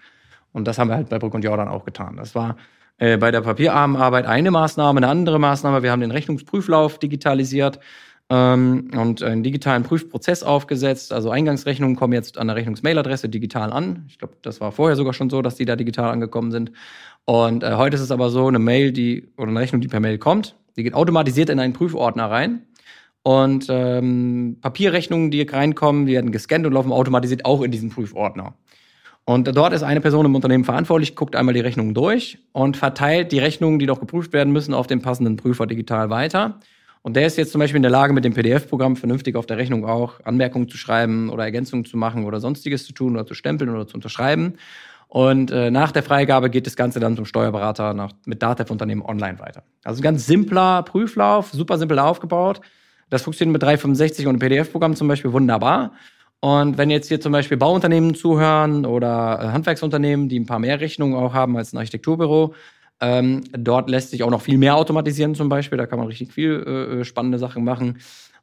Und 0.52 0.68
das 0.68 0.80
haben 0.80 0.90
wir 0.90 0.96
halt 0.96 1.10
bei 1.10 1.20
Brück 1.20 1.36
und 1.36 1.44
Jordan 1.44 1.68
auch 1.68 1.86
getan. 1.86 2.18
Das 2.18 2.34
war 2.34 2.58
äh, 2.98 3.18
bei 3.18 3.30
der 3.30 3.42
papierarmen 3.42 4.02
Arbeit 4.02 4.26
eine 4.26 4.50
Maßnahme, 4.50 4.98
eine 4.98 5.08
andere 5.08 5.38
Maßnahme. 5.38 5.84
Wir 5.84 5.92
haben 5.92 6.02
den 6.02 6.10
Rechnungsprüflauf 6.10 6.98
digitalisiert 6.98 7.80
ähm, 8.30 8.92
und 8.96 9.24
einen 9.24 9.44
digitalen 9.44 9.84
Prüfprozess 9.84 10.44
aufgesetzt. 10.44 11.14
Also 11.14 11.30
Eingangsrechnungen 11.30 11.96
kommen 11.96 12.14
jetzt 12.14 12.38
an 12.38 12.48
der 12.48 12.56
Rechnungsmailadresse 12.56 13.30
digital 13.30 13.72
an. 13.72 14.06
Ich 14.08 14.18
glaube, 14.18 14.36
das 14.42 14.60
war 14.60 14.72
vorher 14.72 14.96
sogar 14.96 15.14
schon 15.14 15.30
so, 15.30 15.42
dass 15.42 15.56
die 15.56 15.66
da 15.66 15.76
digital 15.76 16.12
angekommen 16.12 16.52
sind. 16.52 16.72
Und 17.26 17.64
äh, 17.64 17.76
heute 17.76 17.96
ist 17.96 18.02
es 18.02 18.12
aber 18.12 18.30
so, 18.30 18.48
eine 18.48 18.60
Mail, 18.60 18.92
die 18.92 19.30
oder 19.38 19.50
eine 19.50 19.60
Rechnung, 19.60 19.82
die 19.82 19.88
per 19.88 20.00
Mail 20.00 20.18
kommt, 20.18 20.56
die 20.76 20.84
geht 20.84 20.94
automatisiert 20.94 21.50
in 21.50 21.60
einen 21.60 21.74
Prüfordner 21.74 22.30
rein. 22.30 22.64
Und 23.24 23.68
ähm, 23.70 24.58
Papierrechnungen, 24.62 25.32
die 25.32 25.42
reinkommen, 25.42 26.06
die 26.06 26.14
werden 26.14 26.32
gescannt 26.32 26.66
und 26.66 26.74
laufen 26.74 26.94
automatisiert 26.94 27.46
auch 27.46 27.62
in 27.62 27.72
diesen 27.72 27.90
Prüfordner. 27.90 28.54
Und 29.26 29.54
dort 29.58 29.74
ist 29.74 29.84
eine 29.84 30.00
Person 30.00 30.26
im 30.26 30.36
Unternehmen 30.36 30.64
verantwortlich, 30.64 31.14
guckt 31.14 31.36
einmal 31.36 31.54
die 31.54 31.60
Rechnungen 31.60 31.94
durch 31.94 32.38
und 32.54 32.78
verteilt 32.78 33.34
die 33.34 33.40
Rechnungen, 33.40 33.80
die 33.80 33.86
noch 33.86 34.00
geprüft 34.00 34.32
werden 34.32 34.54
müssen, 34.54 34.74
auf 34.74 34.88
den 34.88 35.02
passenden 35.02 35.36
Prüfer 35.36 35.68
digital 35.68 36.10
weiter. 36.10 36.62
Und 37.08 37.14
der 37.14 37.26
ist 37.26 37.38
jetzt 37.38 37.54
zum 37.54 37.60
Beispiel 37.60 37.78
in 37.78 37.84
der 37.84 37.92
Lage, 37.92 38.12
mit 38.12 38.26
dem 38.26 38.34
PDF-Programm 38.34 38.98
vernünftig 38.98 39.38
auf 39.38 39.46
der 39.46 39.56
Rechnung 39.56 39.86
auch 39.86 40.20
Anmerkungen 40.26 40.68
zu 40.68 40.76
schreiben 40.76 41.30
oder 41.30 41.46
Ergänzungen 41.46 41.86
zu 41.86 41.96
machen 41.96 42.26
oder 42.26 42.42
sonstiges 42.42 42.86
zu 42.86 42.92
tun 42.92 43.14
oder 43.14 43.26
zu 43.26 43.34
stempeln 43.34 43.70
oder 43.70 43.88
zu 43.88 43.96
unterschreiben. 43.96 44.56
Und 45.08 45.50
äh, 45.50 45.72
nach 45.72 45.94
der 45.94 46.04
Freigabe 46.04 46.50
geht 46.50 46.68
das 46.68 46.76
Ganze 46.76 47.00
dann 47.00 47.16
zum 47.16 47.24
Steuerberater 47.24 47.94
nach, 47.94 48.12
mit 48.26 48.44
Datev-Unternehmen 48.44 49.04
online 49.04 49.40
weiter. 49.40 49.64
Also 49.86 50.02
ein 50.02 50.04
ganz 50.04 50.26
simpler 50.26 50.84
Prüflauf, 50.84 51.52
super 51.54 51.78
simpel 51.78 51.98
aufgebaut. 51.98 52.60
Das 53.10 53.22
funktioniert 53.22 53.54
mit 53.54 53.64
365 53.64 54.28
und 54.28 54.40
PDF-Programm 54.40 54.98
zum 54.98 55.08
Beispiel 55.08 55.32
wunderbar. 55.32 55.94
Und 56.42 56.78
wenn 56.78 56.90
jetzt 56.90 57.08
hier 57.08 57.22
zum 57.22 57.32
Beispiel 57.32 57.56
Bauunternehmen 57.56 58.16
zuhören 58.16 58.86
oder 58.86 59.40
äh, 59.42 59.48
Handwerksunternehmen, 59.54 60.28
die 60.28 60.42
ein 60.42 60.46
paar 60.46 60.60
mehr 60.60 60.82
Rechnungen 60.82 61.16
auch 61.16 61.34
haben 61.34 61.56
als 61.56 61.72
ein 61.72 61.78
Architekturbüro, 61.78 62.54
ähm, 63.00 63.44
dort 63.52 63.90
lässt 63.90 64.12
sich 64.12 64.24
auch 64.24 64.32
noch 64.32 64.42
viel 64.42 64.58
mehr 64.58 64.76
automatisieren 64.76 65.36
zum 65.36 65.50
Beispiel. 65.50 65.78
Da 65.78 65.86
kann 65.86 66.00
man 66.00 66.08
richtig 66.08 66.34
viel 66.34 67.00
äh, 67.02 67.04
spannende 67.06 67.38
Sachen 67.38 67.64
machen. 67.64 68.00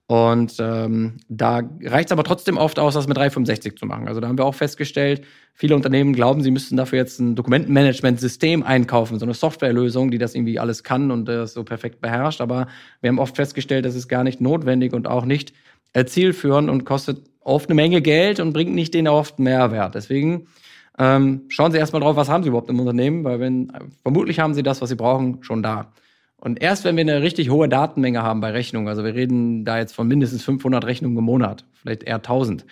Und 0.06 0.56
ähm, 0.60 1.16
da 1.30 1.62
reicht 1.82 2.08
es 2.08 2.12
aber 2.12 2.24
trotzdem 2.24 2.58
oft 2.58 2.78
aus, 2.78 2.92
das 2.92 3.08
mit 3.08 3.16
365 3.16 3.78
zu 3.78 3.86
machen. 3.86 4.06
Also 4.06 4.20
da 4.20 4.28
haben 4.28 4.36
wir 4.36 4.44
auch 4.44 4.54
festgestellt, 4.54 5.22
viele 5.54 5.74
Unternehmen 5.74 6.12
glauben, 6.12 6.42
sie 6.42 6.50
müssten 6.50 6.76
dafür 6.76 6.98
jetzt 6.98 7.20
ein 7.20 7.36
Dokumentenmanagement-System 7.36 8.62
einkaufen, 8.62 9.18
so 9.18 9.24
eine 9.24 9.32
Softwarelösung, 9.32 10.10
die 10.10 10.18
das 10.18 10.34
irgendwie 10.34 10.58
alles 10.58 10.82
kann 10.82 11.10
und 11.10 11.26
das 11.26 11.52
äh, 11.52 11.54
so 11.54 11.64
perfekt 11.64 12.02
beherrscht. 12.02 12.42
Aber 12.42 12.68
wir 13.00 13.08
haben 13.08 13.18
oft 13.18 13.36
festgestellt, 13.36 13.86
das 13.86 13.94
ist 13.94 14.08
gar 14.08 14.24
nicht 14.24 14.42
notwendig 14.42 14.92
und 14.92 15.08
auch 15.08 15.24
nicht 15.24 15.54
äh, 15.94 16.04
zielführend 16.04 16.68
und 16.68 16.84
kostet 16.84 17.22
oft 17.40 17.70
eine 17.70 17.74
Menge 17.74 18.02
Geld 18.02 18.40
und 18.40 18.52
bringt 18.52 18.74
nicht 18.74 18.92
den 18.92 19.08
oft 19.08 19.38
Mehrwert. 19.38 19.94
Deswegen 19.94 20.48
ähm, 20.98 21.42
schauen 21.48 21.72
Sie 21.72 21.78
erstmal 21.78 22.02
drauf, 22.02 22.16
was 22.16 22.28
haben 22.28 22.42
Sie 22.42 22.48
überhaupt 22.48 22.70
im 22.70 22.80
Unternehmen, 22.80 23.24
weil 23.24 23.40
wenn, 23.40 23.72
vermutlich 24.02 24.40
haben 24.40 24.54
Sie 24.54 24.62
das, 24.62 24.80
was 24.80 24.88
Sie 24.88 24.96
brauchen, 24.96 25.42
schon 25.42 25.62
da. 25.62 25.92
Und 26.36 26.60
erst 26.62 26.84
wenn 26.84 26.96
wir 26.96 27.02
eine 27.02 27.22
richtig 27.22 27.50
hohe 27.50 27.68
Datenmenge 27.68 28.22
haben 28.22 28.40
bei 28.40 28.50
Rechnungen, 28.50 28.88
also 28.88 29.02
wir 29.02 29.14
reden 29.14 29.64
da 29.64 29.78
jetzt 29.78 29.94
von 29.94 30.06
mindestens 30.06 30.44
500 30.44 30.84
Rechnungen 30.84 31.16
im 31.16 31.24
Monat, 31.24 31.64
vielleicht 31.74 32.02
eher 32.02 32.16
1000, 32.16 32.66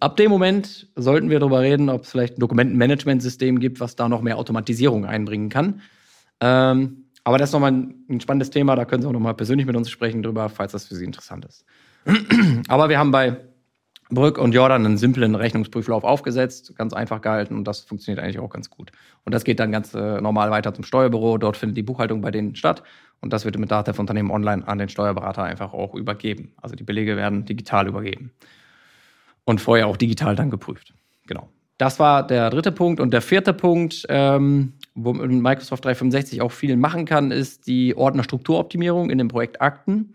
ab 0.00 0.16
dem 0.16 0.30
Moment 0.30 0.88
sollten 0.96 1.30
wir 1.30 1.38
darüber 1.38 1.60
reden, 1.60 1.88
ob 1.90 2.04
es 2.04 2.10
vielleicht 2.10 2.38
ein 2.38 2.40
Dokumentenmanagementsystem 2.40 3.60
gibt, 3.60 3.80
was 3.80 3.96
da 3.96 4.08
noch 4.08 4.22
mehr 4.22 4.38
Automatisierung 4.38 5.04
einbringen 5.04 5.48
kann. 5.48 5.80
Ähm, 6.40 7.04
aber 7.24 7.38
das 7.38 7.50
ist 7.50 7.52
nochmal 7.52 7.72
ein, 7.72 8.20
spannendes 8.20 8.50
Thema, 8.50 8.74
da 8.74 8.84
können 8.84 9.02
Sie 9.02 9.08
auch 9.08 9.12
nochmal 9.12 9.34
persönlich 9.34 9.66
mit 9.66 9.76
uns 9.76 9.90
sprechen 9.90 10.22
drüber, 10.22 10.48
falls 10.48 10.72
das 10.72 10.86
für 10.86 10.94
Sie 10.94 11.04
interessant 11.04 11.44
ist. 11.44 11.64
aber 12.68 12.88
wir 12.88 12.98
haben 12.98 13.10
bei 13.10 13.36
Brück 14.14 14.38
und 14.38 14.52
Jordan 14.52 14.84
einen 14.84 14.98
simplen 14.98 15.34
Rechnungsprüflauf 15.34 16.04
aufgesetzt, 16.04 16.74
ganz 16.76 16.92
einfach 16.92 17.20
gehalten 17.20 17.56
und 17.56 17.64
das 17.64 17.80
funktioniert 17.80 18.22
eigentlich 18.22 18.38
auch 18.38 18.50
ganz 18.50 18.68
gut. 18.68 18.92
Und 19.24 19.34
das 19.34 19.44
geht 19.44 19.58
dann 19.58 19.72
ganz 19.72 19.94
äh, 19.94 20.20
normal 20.20 20.50
weiter 20.50 20.74
zum 20.74 20.84
Steuerbüro. 20.84 21.38
Dort 21.38 21.56
findet 21.56 21.76
die 21.76 21.82
Buchhaltung 21.82 22.20
bei 22.20 22.30
denen 22.30 22.54
statt 22.54 22.82
und 23.20 23.32
das 23.32 23.44
wird 23.44 23.58
mit 23.58 23.70
Datev 23.70 23.98
Unternehmen 23.98 24.30
online 24.30 24.66
an 24.66 24.78
den 24.78 24.88
Steuerberater 24.88 25.44
einfach 25.44 25.72
auch 25.72 25.94
übergeben. 25.94 26.52
Also 26.60 26.76
die 26.76 26.84
Belege 26.84 27.16
werden 27.16 27.44
digital 27.44 27.88
übergeben 27.88 28.32
und 29.44 29.60
vorher 29.60 29.86
auch 29.86 29.96
digital 29.96 30.36
dann 30.36 30.50
geprüft. 30.50 30.92
Genau. 31.26 31.48
Das 31.78 31.98
war 31.98 32.26
der 32.26 32.50
dritte 32.50 32.70
Punkt 32.70 33.00
und 33.00 33.12
der 33.12 33.22
vierte 33.22 33.52
Punkt, 33.52 34.06
ähm, 34.08 34.74
wo 34.94 35.12
Microsoft 35.14 35.84
365 35.84 36.42
auch 36.42 36.52
viel 36.52 36.76
machen 36.76 37.06
kann, 37.06 37.30
ist 37.30 37.66
die 37.66 37.96
Ordnerstrukturoptimierung 37.96 39.10
in 39.10 39.18
den 39.18 39.28
Projektakten. 39.28 40.14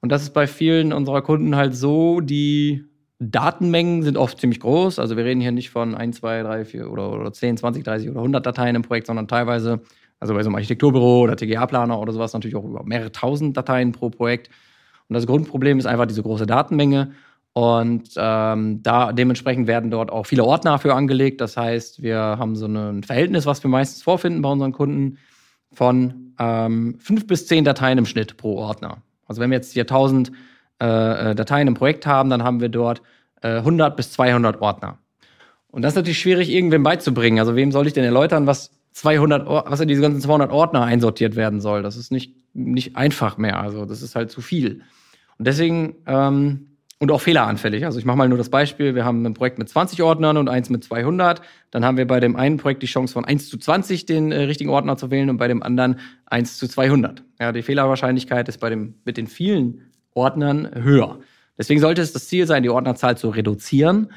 Und 0.00 0.10
das 0.10 0.22
ist 0.22 0.30
bei 0.30 0.46
vielen 0.46 0.92
unserer 0.92 1.22
Kunden 1.22 1.54
halt 1.54 1.74
so, 1.74 2.20
die 2.20 2.86
Datenmengen 3.18 4.02
sind 4.02 4.16
oft 4.16 4.38
ziemlich 4.38 4.60
groß. 4.60 4.98
Also 4.98 5.16
wir 5.16 5.24
reden 5.24 5.40
hier 5.40 5.52
nicht 5.52 5.70
von 5.70 5.94
1, 5.94 6.18
2, 6.18 6.42
3, 6.42 6.64
4 6.64 6.90
oder, 6.90 7.12
oder 7.12 7.32
10, 7.32 7.56
20, 7.56 7.84
30 7.84 8.10
oder 8.10 8.18
100 8.18 8.44
Dateien 8.44 8.76
im 8.76 8.82
Projekt, 8.82 9.06
sondern 9.06 9.26
teilweise, 9.26 9.80
also 10.20 10.34
bei 10.34 10.42
so 10.42 10.48
einem 10.48 10.56
Architekturbüro 10.56 11.22
oder 11.22 11.36
TGA-Planer 11.36 11.98
oder 11.98 12.12
sowas, 12.12 12.34
natürlich 12.34 12.56
auch 12.56 12.64
über 12.64 12.82
mehrere 12.84 13.12
tausend 13.12 13.56
Dateien 13.56 13.92
pro 13.92 14.10
Projekt. 14.10 14.50
Und 15.08 15.14
das 15.14 15.26
Grundproblem 15.26 15.78
ist 15.78 15.86
einfach 15.86 16.06
diese 16.06 16.22
große 16.22 16.46
Datenmenge. 16.46 17.12
Und 17.54 18.10
ähm, 18.18 18.82
da 18.82 19.12
dementsprechend 19.12 19.66
werden 19.66 19.90
dort 19.90 20.10
auch 20.10 20.26
viele 20.26 20.44
Ordner 20.44 20.78
für 20.78 20.94
angelegt. 20.94 21.40
Das 21.40 21.56
heißt, 21.56 22.02
wir 22.02 22.18
haben 22.18 22.54
so 22.54 22.66
ein 22.66 23.02
Verhältnis, 23.02 23.46
was 23.46 23.62
wir 23.62 23.70
meistens 23.70 24.02
vorfinden 24.02 24.42
bei 24.42 24.50
unseren 24.50 24.72
Kunden, 24.72 25.16
von 25.72 26.34
ähm, 26.38 26.96
fünf 26.98 27.26
bis 27.26 27.46
zehn 27.46 27.64
Dateien 27.64 27.96
im 27.96 28.04
Schnitt 28.04 28.36
pro 28.36 28.58
Ordner. 28.58 28.98
Also 29.26 29.40
wenn 29.40 29.50
wir 29.50 29.56
jetzt 29.56 29.72
hier 29.72 29.84
1000 29.84 30.32
äh, 30.80 31.30
äh, 31.30 31.34
Dateien 31.34 31.68
im 31.68 31.74
Projekt 31.74 32.06
haben, 32.06 32.30
dann 32.30 32.42
haben 32.42 32.60
wir 32.60 32.68
dort 32.68 33.02
äh, 33.42 33.56
100 33.56 33.96
bis 33.96 34.12
200 34.12 34.60
Ordner. 34.60 34.98
Und 35.68 35.82
das 35.82 35.92
ist 35.92 35.96
natürlich 35.96 36.18
schwierig, 36.18 36.50
irgendwem 36.50 36.82
beizubringen. 36.82 37.38
Also 37.38 37.56
wem 37.56 37.72
soll 37.72 37.86
ich 37.86 37.92
denn 37.92 38.04
erläutern, 38.04 38.46
was 38.46 38.70
200, 38.92 39.46
was 39.46 39.80
in 39.80 39.88
diese 39.88 40.00
ganzen 40.00 40.20
200 40.20 40.50
Ordner 40.50 40.84
einsortiert 40.84 41.36
werden 41.36 41.60
soll? 41.60 41.82
Das 41.82 41.96
ist 41.96 42.10
nicht, 42.10 42.34
nicht 42.54 42.96
einfach 42.96 43.36
mehr. 43.36 43.60
Also 43.60 43.84
das 43.84 44.02
ist 44.02 44.16
halt 44.16 44.30
zu 44.30 44.40
viel. 44.40 44.82
Und 45.38 45.46
deswegen, 45.46 45.96
ähm, 46.06 46.76
und 46.98 47.10
auch 47.10 47.20
fehleranfällig. 47.20 47.84
Also 47.84 47.98
ich 47.98 48.06
mache 48.06 48.16
mal 48.16 48.28
nur 48.28 48.38
das 48.38 48.48
Beispiel. 48.48 48.94
Wir 48.94 49.04
haben 49.04 49.24
ein 49.26 49.34
Projekt 49.34 49.58
mit 49.58 49.68
20 49.68 50.02
Ordnern 50.02 50.38
und 50.38 50.48
eins 50.48 50.70
mit 50.70 50.82
200. 50.82 51.42
Dann 51.70 51.84
haben 51.84 51.98
wir 51.98 52.06
bei 52.06 52.20
dem 52.20 52.36
einen 52.36 52.56
Projekt 52.56 52.82
die 52.82 52.86
Chance 52.86 53.12
von 53.12 53.26
1 53.26 53.50
zu 53.50 53.58
20 53.58 54.06
den 54.06 54.32
äh, 54.32 54.44
richtigen 54.44 54.70
Ordner 54.70 54.96
zu 54.96 55.10
wählen 55.10 55.28
und 55.28 55.36
bei 55.36 55.48
dem 55.48 55.62
anderen 55.62 56.00
1 56.26 56.56
zu 56.56 56.68
200. 56.68 57.22
Ja, 57.38 57.52
die 57.52 57.62
Fehlerwahrscheinlichkeit 57.62 58.48
ist 58.48 58.58
bei 58.58 58.70
dem, 58.70 58.94
mit 59.04 59.18
den 59.18 59.26
vielen 59.26 59.82
Ordnern 60.16 60.70
höher. 60.74 61.18
Deswegen 61.58 61.80
sollte 61.80 62.02
es 62.02 62.12
das 62.12 62.28
Ziel 62.28 62.46
sein, 62.46 62.62
die 62.62 62.70
Ordnerzahl 62.70 63.16
zu 63.16 63.28
reduzieren. 63.28 64.12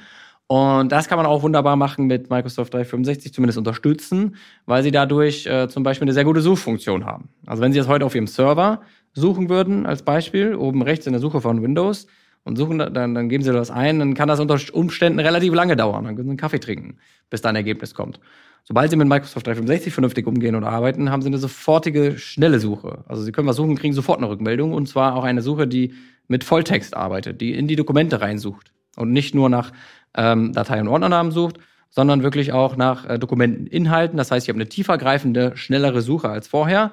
Und 0.48 0.92
das 0.92 1.08
kann 1.08 1.18
man 1.18 1.28
auch 1.28 1.44
wunderbar 1.44 1.76
machen 1.76 2.08
mit 2.08 2.30
Microsoft 2.32 2.74
365, 2.74 3.34
zumindest 3.34 3.60
unterstützen, 3.60 4.36
weil 4.66 4.82
sie 4.82 4.90
dadurch 4.90 5.46
äh, 5.46 5.68
zum 5.68 5.84
Beispiel 5.84 6.06
eine 6.06 6.14
sehr 6.14 6.24
gute 6.24 6.42
Suchfunktion 6.42 7.06
haben. 7.06 7.30
Also 7.46 7.62
wenn 7.62 7.72
Sie 7.72 7.78
das 7.78 7.88
heute 7.88 8.04
auf 8.06 8.16
Ihrem 8.16 8.26
Server 8.26 8.82
suchen 9.14 9.48
würden, 9.48 9.86
als 9.86 10.02
Beispiel, 10.02 10.56
oben 10.56 10.82
rechts 10.82 11.06
in 11.06 11.14
der 11.14 11.22
Suche 11.22 11.40
von 11.40 11.62
Windows, 11.62 12.08
und 12.46 12.56
suchen, 12.56 12.80
dann, 12.80 13.14
dann 13.14 13.30
geben 13.30 13.44
Sie 13.44 13.52
das 13.52 13.70
ein, 13.70 14.00
dann 14.00 14.14
kann 14.16 14.28
das 14.28 14.40
unter 14.40 14.58
Umständen 14.74 15.20
relativ 15.20 15.54
lange 15.54 15.76
dauern. 15.76 16.06
Dann 16.06 16.16
können 16.16 16.28
Sie 16.28 16.32
einen 16.32 16.38
Kaffee 16.38 16.60
trinken, 16.60 16.98
bis 17.30 17.42
da 17.42 17.50
ein 17.50 17.56
Ergebnis 17.56 17.94
kommt. 17.94 18.20
Sobald 18.64 18.92
Sie 18.92 18.98
mit 18.98 19.08
Microsoft 19.08 19.48
365 19.48 19.94
vernünftig 19.94 20.28
umgehen 20.28 20.56
und 20.56 20.64
arbeiten, 20.64 21.12
haben 21.12 21.22
Sie 21.22 21.28
eine 21.28 21.38
sofortige, 21.38 22.18
schnelle 22.18 22.60
Suche. 22.60 23.04
Also 23.08 23.24
Sie 23.24 23.32
können 23.32 23.48
was 23.48 23.56
suchen, 23.56 23.76
kriegen 23.76 23.94
sofort 23.94 24.20
eine 24.20 24.30
Rückmeldung 24.30 24.74
und 24.74 24.88
zwar 24.88 25.16
auch 25.16 25.24
eine 25.24 25.42
Suche, 25.42 25.68
die 25.68 25.94
mit 26.28 26.44
Volltext 26.44 26.96
arbeitet, 26.96 27.42
die 27.42 27.54
in 27.54 27.68
die 27.68 27.76
Dokumente 27.76 28.22
reinsucht 28.22 28.72
und 28.96 29.12
nicht 29.12 29.34
nur 29.34 29.50
nach 29.50 29.72
ähm, 30.16 30.54
Datei- 30.54 30.80
und 30.80 30.88
Ordnernamen 30.88 31.32
sucht, 31.32 31.58
sondern 31.90 32.24
wirklich 32.24 32.54
auch 32.54 32.78
nach 32.78 33.06
äh, 33.10 33.20
Dokumenteninhalten. 33.20 34.18
Das 34.18 34.32
heißt, 34.32 34.46
ich 34.46 34.50
habe 34.50 34.58
eine 34.58 34.70
tiefergreifende, 34.70 35.56
schnellere 35.56 36.02
Suche 36.02 36.30
als 36.30 36.48
vorher, 36.48 36.92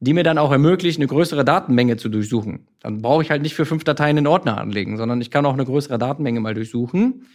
die 0.00 0.14
mir 0.14 0.22
dann 0.22 0.38
auch 0.38 0.52
ermöglicht, 0.52 0.98
eine 0.98 1.06
größere 1.06 1.44
Datenmenge 1.44 1.96
zu 1.96 2.08
durchsuchen. 2.08 2.66
Dann 2.80 3.02
brauche 3.02 3.22
ich 3.22 3.30
halt 3.30 3.42
nicht 3.42 3.54
für 3.54 3.66
fünf 3.66 3.84
Dateien 3.84 4.16
einen 4.16 4.26
Ordner 4.26 4.58
anlegen, 4.58 4.96
sondern 4.96 5.20
ich 5.20 5.30
kann 5.30 5.44
auch 5.44 5.54
eine 5.54 5.64
größere 5.64 5.98
Datenmenge 5.98 6.40
mal 6.40 6.54
durchsuchen. 6.54 7.26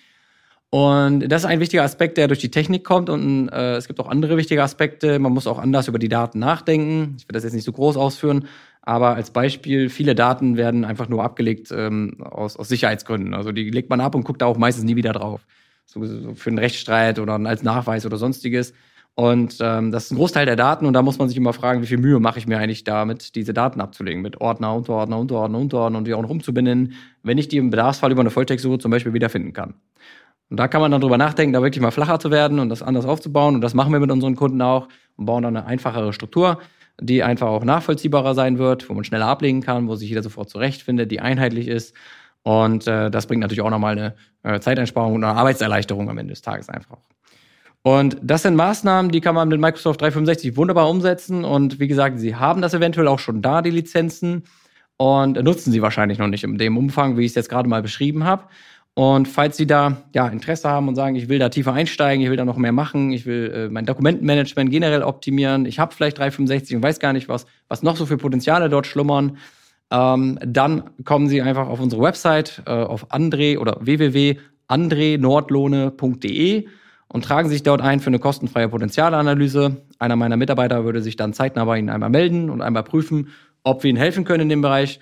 Und 0.74 1.30
das 1.30 1.44
ist 1.44 1.46
ein 1.46 1.60
wichtiger 1.60 1.84
Aspekt, 1.84 2.18
der 2.18 2.28
durch 2.28 2.40
die 2.40 2.50
Technik 2.50 2.84
kommt. 2.84 3.08
Und 3.08 3.48
äh, 3.50 3.76
es 3.76 3.86
gibt 3.86 4.00
auch 4.00 4.08
andere 4.08 4.38
wichtige 4.38 4.64
Aspekte. 4.64 5.20
Man 5.20 5.32
muss 5.32 5.46
auch 5.46 5.60
anders 5.60 5.88
über 5.88 6.00
die 6.00 6.10
Daten 6.10 6.40
nachdenken. 6.40 7.16
Ich 7.20 7.28
will 7.28 7.34
das 7.34 7.44
jetzt 7.44 7.54
nicht 7.54 7.64
so 7.64 7.72
groß 7.72 7.96
ausführen, 7.96 8.48
aber 8.82 9.14
als 9.14 9.30
Beispiel, 9.30 9.90
viele 9.90 10.16
Daten 10.16 10.58
werden 10.58 10.84
einfach 10.84 11.08
nur 11.08 11.24
abgelegt 11.24 11.72
ähm, 11.72 12.18
aus, 12.24 12.58
aus 12.58 12.70
Sicherheitsgründen. 12.70 13.36
Also 13.36 13.52
die 13.52 13.70
legt 13.70 13.92
man 13.92 14.02
ab 14.02 14.16
und 14.16 14.24
guckt 14.24 14.42
da 14.42 14.48
auch 14.48 14.58
meistens 14.58 14.84
nie 14.86 14.96
wieder 14.96 15.14
drauf. 15.14 15.46
So, 15.86 16.04
so 16.04 16.34
für 16.34 16.50
einen 16.50 16.58
Rechtsstreit 16.58 17.20
oder 17.20 17.34
als 17.34 17.62
Nachweis 17.62 18.04
oder 18.08 18.18
sonstiges. 18.18 18.74
Und 19.14 19.58
ähm, 19.62 19.92
das 19.92 20.06
ist 20.06 20.12
ein 20.12 20.18
Großteil 20.18 20.48
der 20.48 20.56
Daten 20.56 20.88
und 20.88 20.94
da 20.94 21.04
muss 21.04 21.20
man 21.20 21.28
sich 21.30 21.38
immer 21.38 21.54
fragen, 21.54 21.84
wie 21.84 21.88
viel 21.88 22.00
Mühe 22.00 22.20
mache 22.20 22.40
ich 22.40 22.48
mir 22.48 22.58
eigentlich 22.58 22.84
damit, 22.84 23.36
diese 23.36 23.54
Daten 23.54 23.80
abzulegen, 23.80 24.24
mit 24.24 24.42
Ordner, 24.42 24.74
Unterordner, 24.74 25.20
Unterordner, 25.20 25.60
Unterordner 25.60 26.00
und 26.00 26.08
die 26.08 26.16
auch 26.16 26.24
noch 26.24 26.32
umzubinden, 26.32 26.94
wenn 27.22 27.38
ich 27.38 27.48
die 27.48 27.58
im 27.58 27.70
Bedarfsfall 27.70 28.12
über 28.12 28.22
eine 28.22 28.32
Volltextsuche 28.32 28.80
zum 28.80 28.90
Beispiel 28.90 29.14
wiederfinden 29.14 29.54
kann. 29.54 29.76
Und 30.50 30.58
da 30.58 30.68
kann 30.68 30.82
man 30.82 30.92
dann 30.92 31.02
drüber 31.02 31.18
nachdenken, 31.18 31.54
da 31.54 31.62
wirklich 31.62 31.82
mal 31.82 31.92
flacher 31.92 32.20
zu 32.20 32.30
werden 32.32 32.60
und 32.60 32.70
das 32.70 32.84
anders 32.84 33.06
aufzubauen. 33.06 33.56
Und 33.56 33.62
das 33.62 33.74
machen 33.74 33.92
wir 33.92 34.00
mit 34.00 34.12
unseren 34.12 34.36
Kunden 34.36 34.62
auch 34.62 34.88
und 35.16 35.26
bauen 35.26 35.44
dann 35.44 35.58
eine 35.58 35.66
einfachere 35.66 36.14
Struktur 36.14 36.60
die 37.02 37.24
einfach 37.24 37.48
auch 37.48 37.64
nachvollziehbarer 37.64 38.36
sein 38.36 38.58
wird, 38.58 38.90
wo 38.90 38.94
man 38.94 39.04
schneller 39.04 39.28
ablegen 39.28 39.62
kann, 39.62 39.88
wo 39.88 39.96
sich 39.96 40.10
jeder 40.10 40.24
sofort 40.24 40.50
zurechtfindet, 40.50 41.12
die 41.12 41.20
einheitlich 41.20 41.68
ist. 41.68 41.96
Und 42.44 42.88
äh, 42.88 43.10
das 43.10 43.28
bringt 43.28 43.42
natürlich 43.42 43.62
auch 43.62 43.70
nochmal 43.70 43.94
eine 43.98 44.16
äh, 44.44 44.60
Zeiteinsparung 44.60 45.16
und 45.16 45.24
eine 45.24 45.38
Arbeitserleichterung 45.38 46.10
am 46.10 46.18
Ende 46.18 46.34
des 46.34 46.42
Tages 46.42 46.70
einfach. 46.70 46.98
Und 47.82 48.18
das 48.22 48.44
sind 48.44 48.56
Maßnahmen, 48.56 49.12
die 49.12 49.22
kann 49.22 49.36
man 49.36 49.50
mit 49.50 49.60
Microsoft 49.60 50.02
365 50.02 50.56
wunderbar 50.56 50.90
umsetzen. 50.90 51.44
Und 51.44 51.80
wie 51.80 51.88
gesagt, 51.88 52.20
Sie 52.20 52.36
haben 52.36 52.62
das 52.62 52.74
eventuell 52.74 53.08
auch 53.08 53.20
schon 53.20 53.42
da, 53.42 53.62
die 53.62 53.72
Lizenzen, 53.72 54.44
und 54.98 55.42
nutzen 55.44 55.72
sie 55.72 55.82
wahrscheinlich 55.82 56.20
noch 56.20 56.28
nicht 56.28 56.44
in 56.44 56.58
dem 56.58 56.78
Umfang, 56.78 57.18
wie 57.18 57.26
ich 57.26 57.32
es 57.32 57.36
jetzt 57.36 57.50
gerade 57.50 57.68
mal 57.68 57.82
beschrieben 57.82 58.24
habe. 58.24 58.44
Und 58.96 59.28
falls 59.28 59.58
Sie 59.58 59.66
da 59.66 60.04
ja, 60.14 60.28
Interesse 60.28 60.70
haben 60.70 60.88
und 60.88 60.94
sagen, 60.96 61.16
ich 61.16 61.28
will 61.28 61.40
da 61.40 61.50
tiefer 61.50 61.74
einsteigen, 61.74 62.24
ich 62.24 62.30
will 62.30 62.38
da 62.38 62.46
noch 62.46 62.58
mehr 62.58 62.72
machen, 62.72 63.12
ich 63.12 63.26
will 63.26 63.52
äh, 63.52 63.68
mein 63.70 63.88
Dokumentenmanagement 63.88 64.70
generell 64.70 65.02
optimieren, 65.02 65.66
ich 65.66 65.80
habe 65.80 65.96
vielleicht 65.96 66.20
365 66.20 66.76
und 66.76 66.84
weiß 66.84 67.00
gar 67.00 67.12
nicht, 67.12 67.28
was, 67.28 67.48
was 67.68 67.82
noch 67.82 67.98
so 67.98 68.06
für 68.06 68.18
Potenziale 68.18 68.70
dort 68.70 68.86
schlummern, 68.86 69.38
ähm, 69.90 70.38
dann 70.46 70.92
kommen 71.06 71.28
Sie 71.28 71.42
einfach 71.42 71.68
auf 71.68 71.80
unsere 71.80 72.04
Website 72.04 72.62
äh, 72.68 72.72
auf 72.72 73.12
andre 73.12 73.58
oder 73.60 73.78
www.andrenordlohne.de 73.82 76.68
und 77.08 77.26
tragen 77.26 77.50
sich 77.50 77.64
dort 77.64 77.82
ein 77.82 78.00
für 78.00 78.08
eine 78.08 78.20
kostenfreie 78.20 78.70
Potenzialanalyse. 78.70 79.78
Einer 79.98 80.16
meiner 80.16 80.38
Mitarbeiter 80.38 80.86
würde 80.86 81.02
sich 81.02 81.16
dann 81.16 81.34
zeitnah 81.34 81.66
bei 81.66 81.80
Ihnen 81.80 81.90
einmal 81.90 82.10
melden 82.10 82.52
und 82.52 82.62
einmal 82.62 82.84
prüfen, 82.84 83.30
ob 83.64 83.82
wir 83.84 83.90
Ihnen 83.90 84.00
helfen 84.00 84.24
können 84.24 84.42
in 84.42 84.50
dem 84.50 84.62
Bereich. 84.62 85.00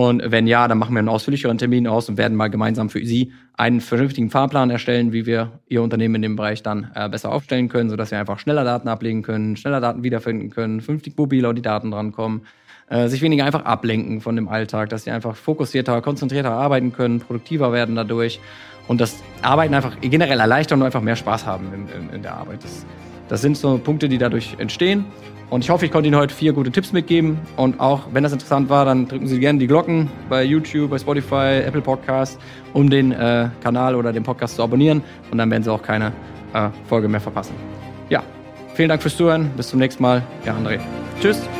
Und 0.00 0.22
wenn 0.24 0.46
ja, 0.46 0.66
dann 0.66 0.78
machen 0.78 0.94
wir 0.94 1.00
einen 1.00 1.10
ausführlicheren 1.10 1.58
Termin 1.58 1.86
aus 1.86 2.08
und 2.08 2.16
werden 2.16 2.34
mal 2.34 2.48
gemeinsam 2.48 2.88
für 2.88 3.04
Sie 3.04 3.32
einen 3.58 3.82
vernünftigen 3.82 4.30
Fahrplan 4.30 4.70
erstellen, 4.70 5.12
wie 5.12 5.26
wir 5.26 5.60
Ihr 5.68 5.82
Unternehmen 5.82 6.14
in 6.14 6.22
dem 6.22 6.36
Bereich 6.36 6.62
dann 6.62 6.90
äh, 6.94 7.06
besser 7.10 7.30
aufstellen 7.30 7.68
können, 7.68 7.90
sodass 7.90 8.08
Sie 8.08 8.16
einfach 8.16 8.38
schneller 8.38 8.64
Daten 8.64 8.88
ablegen 8.88 9.20
können, 9.20 9.58
schneller 9.58 9.82
Daten 9.82 10.02
wiederfinden 10.02 10.48
können, 10.48 10.80
vernünftig 10.80 11.18
mobil 11.18 11.44
an 11.44 11.54
die 11.54 11.60
Daten 11.60 11.90
drankommen, 11.90 12.46
äh, 12.88 13.08
sich 13.08 13.20
weniger 13.20 13.44
einfach 13.44 13.66
ablenken 13.66 14.22
von 14.22 14.36
dem 14.36 14.48
Alltag, 14.48 14.88
dass 14.88 15.04
Sie 15.04 15.10
einfach 15.10 15.36
fokussierter, 15.36 16.00
konzentrierter 16.00 16.52
arbeiten 16.52 16.94
können, 16.94 17.20
produktiver 17.20 17.70
werden 17.74 17.94
dadurch 17.94 18.40
und 18.88 19.02
das 19.02 19.22
Arbeiten 19.42 19.74
einfach 19.74 20.00
generell 20.00 20.40
erleichtern 20.40 20.80
und 20.80 20.86
einfach 20.86 21.02
mehr 21.02 21.16
Spaß 21.16 21.44
haben 21.44 21.74
in, 21.74 22.04
in, 22.04 22.10
in 22.14 22.22
der 22.22 22.36
Arbeit. 22.36 22.64
Das, 22.64 22.86
das 23.28 23.42
sind 23.42 23.58
so 23.58 23.76
Punkte, 23.76 24.08
die 24.08 24.16
dadurch 24.16 24.56
entstehen. 24.56 25.04
Und 25.50 25.64
ich 25.64 25.70
hoffe, 25.70 25.84
ich 25.84 25.90
konnte 25.90 26.06
Ihnen 26.08 26.16
heute 26.16 26.32
vier 26.32 26.52
gute 26.52 26.70
Tipps 26.70 26.92
mitgeben. 26.92 27.38
Und 27.56 27.80
auch 27.80 28.02
wenn 28.12 28.22
das 28.22 28.32
interessant 28.32 28.68
war, 28.68 28.84
dann 28.84 29.08
drücken 29.08 29.26
Sie 29.26 29.40
gerne 29.40 29.58
die 29.58 29.66
Glocken 29.66 30.08
bei 30.28 30.44
YouTube, 30.44 30.90
bei 30.90 30.98
Spotify, 30.98 31.62
Apple 31.66 31.80
Podcast, 31.80 32.38
um 32.72 32.88
den 32.88 33.12
äh, 33.12 33.48
Kanal 33.62 33.96
oder 33.96 34.12
den 34.12 34.22
Podcast 34.22 34.56
zu 34.56 34.62
abonnieren. 34.62 35.02
Und 35.30 35.38
dann 35.38 35.50
werden 35.50 35.64
Sie 35.64 35.72
auch 35.72 35.82
keine 35.82 36.12
äh, 36.54 36.68
Folge 36.88 37.08
mehr 37.08 37.20
verpassen. 37.20 37.54
Ja, 38.08 38.22
vielen 38.74 38.88
Dank 38.88 39.02
fürs 39.02 39.16
Zuhören. 39.16 39.50
Bis 39.56 39.68
zum 39.68 39.80
nächsten 39.80 40.02
Mal. 40.02 40.22
Ja, 40.46 40.54
André. 40.54 40.78
Tschüss. 41.20 41.59